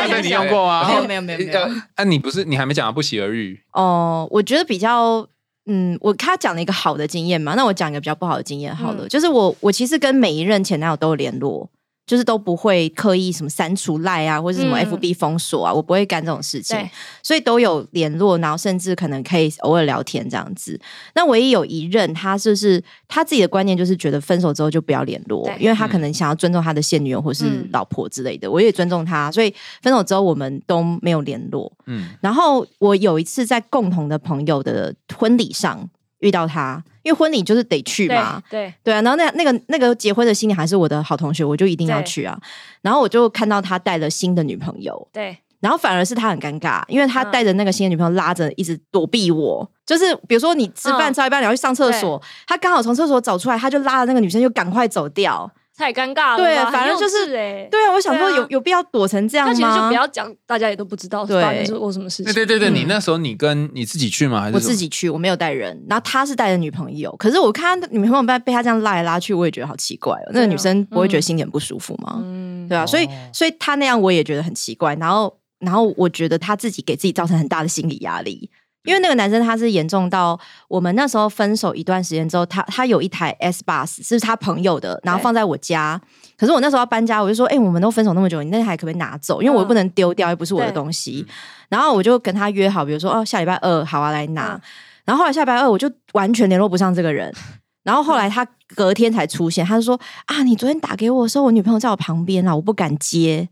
[0.09, 0.87] 那你用过吗？
[0.89, 1.59] 没有没有没有没有。
[1.95, 4.27] 啊，你不是你还没讲不期而遇哦？
[4.31, 5.25] 我觉得比较
[5.67, 11.69] 嗯，我他讲了一个好的经验嘛，那我讲一个比较不好的经验好了，就是我我其实跟每一任前男友都有联络。
[12.05, 16.77] 就是都不会刻意什么删除赖啊，或者什么 FB 封锁啊，我不会干这种事情，
[17.21, 20.79] 所以都有联络，然后甚至可能可以偶尔聊天这样子。
[21.15, 28.51] 那唯一有一任，他就是他自己的观念就是觉得分手之后就不要联络，因为他可能想要尊重他的现女友或是老婆之类的。
[28.51, 31.71] 我也尊重他，所以分手之后我们都没有联络。
[31.85, 35.89] 嗯，然后我有一次在共同的朋友的婚礼上
[36.23, 36.83] 遇到他。
[37.03, 38.93] 因为婚礼就是得去嘛，对对。
[38.93, 42.39] 啊，然后那那个那个结婚的新娘还是我的好同学，我就一定要去啊。
[42.81, 55.51] 然后我就看到他带了新的女朋友，对，然后反而是他很尴尬，因为他带着那个新的女朋友拉着一直躲避我，就是比如说你吃饭吃到一半你要去上厕所，他刚好从厕所走出来，他就拉着那个女生就赶快走掉。
[55.75, 59.53] 太尴尬了，对，反正就是哎，对啊，我想说有有必要躲成这样吗？
[59.53, 62.31] 那其实就不要讲，大家也都不知道发生过什么事情。
[62.33, 64.41] 对对对，你那时候你跟你自己去吗？
[64.41, 65.09] 还是我自己去？
[65.09, 67.15] 我没有带人，然后他是带着女朋友。
[67.17, 70.31] 可是我看女朋友被被他这样拉来拉去，我也觉得好奇怪哦。
[70.31, 72.19] 那个女生不会觉得心里很不舒服吗？
[72.23, 74.93] 嗯，对啊，所以所以他那样我也觉得很奇怪。
[74.95, 78.51] 然后然后我觉得他自己给自己造成很大的心理压力。
[78.83, 85.99] 因为那个男生他是严重到我们那时候分手一段时间之后，他他有一台 S bus 是他朋友的，然后放在我家。
[86.37, 89.41] 可是我那时候要搬家，我就说：“哎，我们都分手那么久，你那台可不可以拿走？
[89.41, 91.25] 因为我不能丢掉，又不是我的东西。”
[91.69, 94.59] 然后我就跟他约好，比如说哦，下礼拜二好啊，来拿。
[95.05, 97.33] 然后后来下礼拜二我就完全联络不上这个人。
[97.83, 103.47] 然后后来他隔天才出现，他就说：“啊，你昨天打给我的时候，我女朋友在我旁边啊，我不敢接。”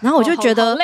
[0.00, 0.76] 然后我就觉得，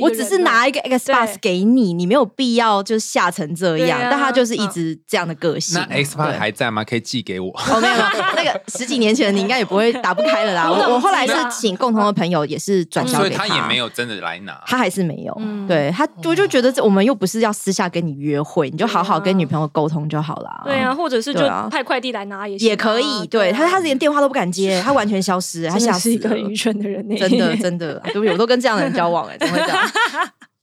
[0.00, 3.98] 我只是拿一个 Xbox 给你，你没有必要就吓成这样。
[4.10, 5.80] 但他就是一直这样的个性。
[5.88, 6.82] 那 Xbox 还在吗？
[6.84, 7.50] 可以寄给我。
[7.50, 7.94] 哦，没有，
[8.36, 10.68] 那个 十几年前你应该也不会打不开了啦。
[10.70, 14.60] 我我后来是请共同的朋友，也是转交给他，他也没有真的来拿。
[14.66, 15.38] 他还是没有。
[15.68, 20.62] 对他，我就觉得我们又不是要私下跟你约会，你就好好跟女朋友沟通就好了。
[20.64, 23.26] 对啊，或者是就派快递来拿也也可以。
[23.26, 27.02] 对他，他连电话都不敢接，他完全消失，他 是一个很愚蠢的人。
[27.16, 29.36] 真的，真的，对不起，我都跟这样的人交往哎。
[29.42, 29.88] 怎么会这样？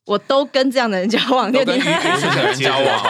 [0.06, 3.04] 我都跟这样的人交往，跟愚蠢的人交往，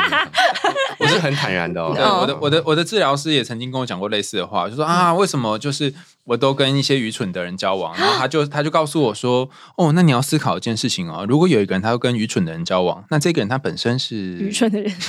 [0.98, 1.92] 我是很坦然的哦。
[2.22, 5.92] 我的我的我的治疗师也曾经跟我讲过类似的话，就说啊，为什么就是
[6.24, 7.96] 我都跟一些愚蠢的人交往？
[7.98, 14.90] 然后他就他就告诉我说，哦，那你要思考一件事情哦，如果有一个人他要跟愚蠢的人交往，那这个人他本身是愚蠢的人。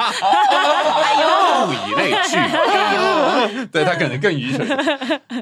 [0.00, 1.28] 哎呦，
[1.66, 2.36] 物以类聚，
[3.70, 4.66] 对他可能更愚蠢，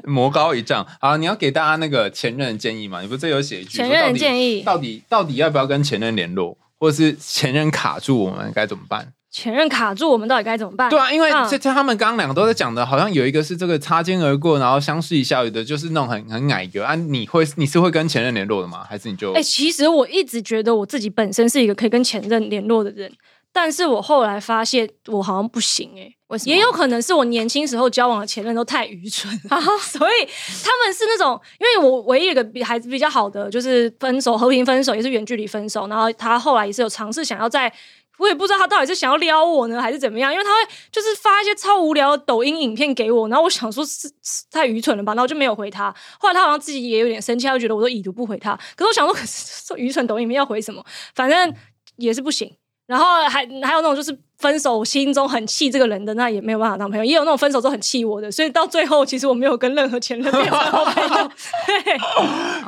[0.03, 0.85] 魔高一丈。
[0.99, 3.01] 好，你要给大家那个前任的建议嘛？
[3.01, 9.13] 你不是有写一句前任建议，到底到底要不要跟前任联络，或者是前任卡住我们该怎么办？
[9.31, 10.89] 前任卡住我们到底该怎么办？
[10.89, 16.95] 对啊，因为这这他们刚刚两个都在讲的，好像有一个是这个擦肩而过，然后相视一笑，有的就是那种很很矮个啊。
[16.95, 18.83] 你会你是会跟前任联络的吗？
[18.89, 19.31] 还是你就？
[19.33, 23.11] 哎，其实我一直觉得我自己本身是一个可以跟前任联络的人。
[23.51, 29.27] 但是我后来发现，我好像不行哎，也有可能是我年轻时候交往的前任都太愚蠢，
[29.81, 30.25] 所以
[30.63, 37.73] 他们是那种，因为我唯一一个比孩子比较好的就是分手和平分手，也是远距离分手，然后他后来也是有尝试想要在，
[38.19, 40.57] 我也不知道他到底是想要撩我呢，还是怎么样，因为他会
[40.91, 44.07] 就是发一些超无聊的抖音影片给我，然后我想说是
[44.51, 45.93] 太愚蠢了吧，然后就没有回他。
[46.19, 51.55] 后来他好像自己也有点生气，他就觉得我都已读不回他，可是我想说，可 是说愚蠢抖音里面要回什么，反正
[51.95, 52.53] 也是不行。
[52.85, 61.09] 然后还还有那种就是分手心中很气这个人的，那也没有办法当朋友；也有那种分手之后很气我的，所以到最后其实我没有跟任何前任变成好朋友。
[61.67, 61.99] 对，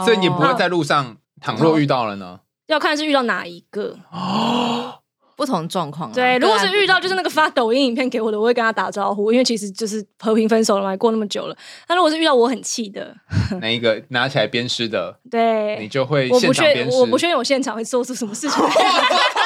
[0.05, 2.39] 所以你不会在路上，倘若遇到了呢？
[2.67, 4.99] 要看是遇到哪一个哦。
[5.41, 11.57] 不同状况，对，如果是遇到就是那个发抖音影片给我的，我会跟他打招呼，因为其实就是和平分手了嘛，过那么久了。
[11.89, 13.11] 那如果是遇到我很气的，
[13.59, 13.99] 那一个？
[14.09, 18.61] 拿起来鞭尸的，对，你就会我不确我不确定我现场会做出什么事情。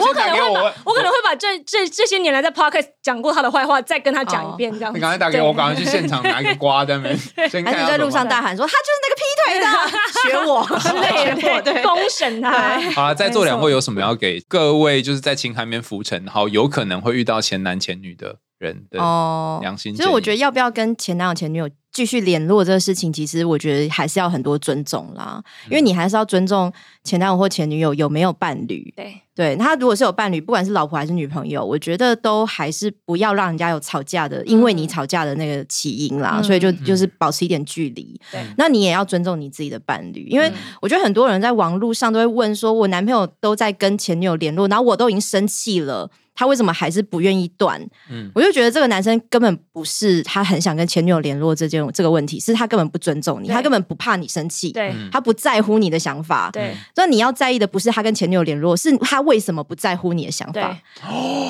[0.00, 4.94] 我可能会把，我可能会把这这这些年来在 podcast 讲过他的坏话再跟他讲一遍，这样。
[4.94, 7.16] 你刚才打给我，我赶快去现场拿一个瓜在那边，
[7.64, 9.66] 还是在路上大喊说他就是那个劈腿的，
[10.22, 12.80] 学我之类的，对，公审他。
[12.92, 15.02] 好，在座两位有什么要给各位？
[15.02, 19.96] 就是在情海面浮沉，好有可能会遇到前男前女的人的哦良心。
[19.96, 26.72] 所以我觉得要不要跟前男友前女友继续联络这个事情，其实我觉得还是要很多尊重啦，因为你还是要尊重
[27.04, 28.92] 前男友或前女友有没有伴侣。
[28.96, 29.14] 对。
[29.34, 38.20] 对他如果是有伴侣，不管是老婆还是女朋友，我觉得都还是不要让人家有吵架的，因为你吵架的那个起因啦，所以就就是保持一点距离。
[38.30, 47.80] 对，那你也要尊重你自己的伴侣，因为我觉得很多人在网络上都会问说，我男朋友都在跟前女友联络，然后我都已经生气了，他为什么还是不愿意断？
[48.10, 56.74] 嗯，我就觉得这个男生根本不是他很想跟前女友联络这件这个问题，是他根本不尊重你，他根本不怕你生气，对，他不在乎你的想法，对。
[56.96, 60.78] 那你要在意的不是他跟前女友联络，是他为什么不在乎你的想法？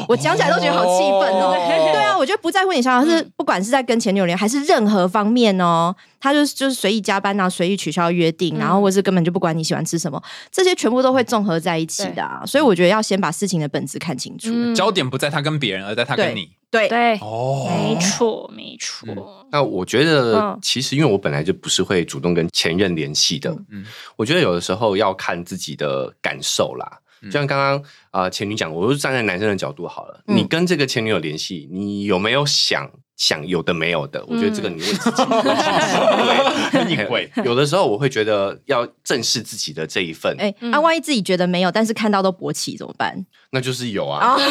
[0.09, 1.55] 我讲起来都觉得好气愤哦。
[1.55, 10.21] 对啊，我觉得不在乎你想法是不管是在跟前女友联，还是任何方面哦，他就是就是随意加班啊，随意取消约定，然后或是根本就不管你喜欢吃什么，
[10.51, 12.43] 这些全部都会综合在一起的。
[12.47, 14.51] 所以我觉得要先把事情的本质看清楚。
[14.75, 16.51] 焦点不在他跟别人，而在他跟你。
[16.71, 19.47] 对对哦，没错没错。
[19.51, 23.55] 那我觉得，其实因为我本来就不是会主动跟前任联系的。
[23.69, 23.85] 嗯，
[24.17, 26.99] 我觉得有的时候要看自己的感受啦。
[27.25, 30.21] 就像刚刚啊，前女讲，我就站在男生的角度好了。
[30.27, 32.91] 你跟这个前女友联系，你有没有想？
[33.17, 35.23] 想有的没有的，我觉得这个你问自己，
[36.73, 40.35] 对，你会 有的时候我会觉得要正视自己的这一份。
[40.39, 43.25] 哎，那万一自己觉得没有，但是看到都勃起怎么办？
[43.51, 44.35] 那就是有啊。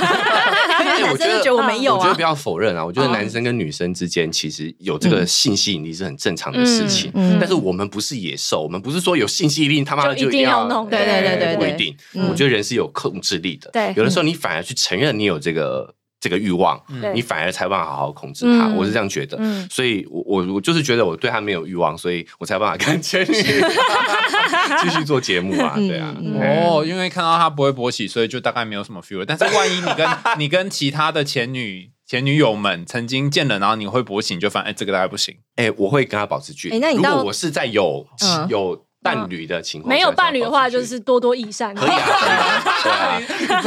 [1.12, 2.86] 我觉得我没有，我觉得不要否认啊。
[2.86, 7.12] 我觉得男生跟女生之间其实有这个性吸引力是很正常的事情。
[7.39, 10.88] 但是我们不是野兽，我们不是说有性吸引力他妈的就一定要弄。
[10.89, 11.95] 对对对对，不一定。
[12.30, 13.70] 我觉得人是有控制力的。
[13.74, 15.95] 对，有的时候你反而去承认你有这个。
[16.22, 16.80] 这个欲望，
[17.15, 18.67] 你反而才办法好好控制他。
[18.67, 19.38] 我是这样觉得，
[19.69, 23.34] 所以，我我我就是觉得我对他没有欲望，所以我才办法跟前女
[24.84, 26.15] 继续做节目啊，对啊。
[26.39, 29.26] 哦，因为看到他不会勃起，所以就大概没有什么 feel。
[29.26, 30.07] 但是万一你跟
[30.38, 35.36] 你跟其他的前女前女友们曾经见了，然后你会勃起，你就发现哎，这个大概不行。
[35.55, 36.93] 哎，我会跟他保持距离那。
[36.93, 38.05] 如果我是在有
[38.47, 38.86] 有。
[39.04, 41.74] 伴侣的情况，没有伴侣的话，就是多多益善。
[41.74, 43.20] 可以啊，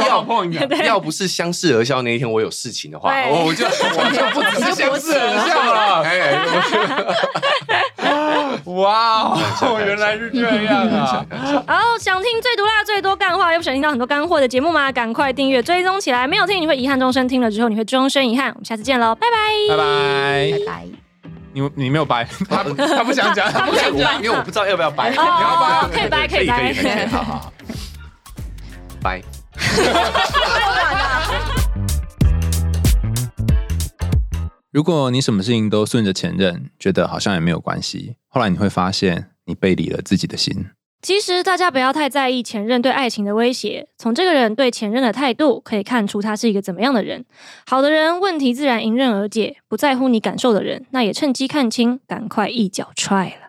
[0.07, 0.25] 要
[0.85, 3.69] 要不是相视而笑那一天，我有事情的话，我就我
[4.11, 6.03] 就不只是相视而笑了。
[8.65, 11.25] 哇哦，原来是这样啊！
[11.67, 14.91] 好，想听最毒辣、最多干话，又不想听到很多干货的节目吗？
[14.91, 16.27] 赶快订阅追踪起来！
[16.27, 18.49] 没有听你会遗憾终身，听了之后你会终身遗憾。
[18.49, 19.37] 我们下次见喽，拜拜，
[19.75, 21.04] 拜拜，拜拜。
[21.55, 25.09] 你你没有掰， 他他不想讲，他不想讲，因为我不知道要不要掰。
[25.09, 27.53] 你要掰，可以掰，可以掰，可以，好好好，
[29.01, 29.21] 掰。
[34.69, 40.71] 如果你什么事情都顺着前任，觉得好像也没有关系，后来你会发现，你背离了自己的心。
[41.05, 47.23] 其实大家不要太在意前任对爱情的威胁，从这个人对前任的态度可以看出他是一个怎么样的人。
[47.67, 53.44] 好的人，问题自然迎刃而解；不在乎你感受的人，那也趁机看清，赶快一脚踹了。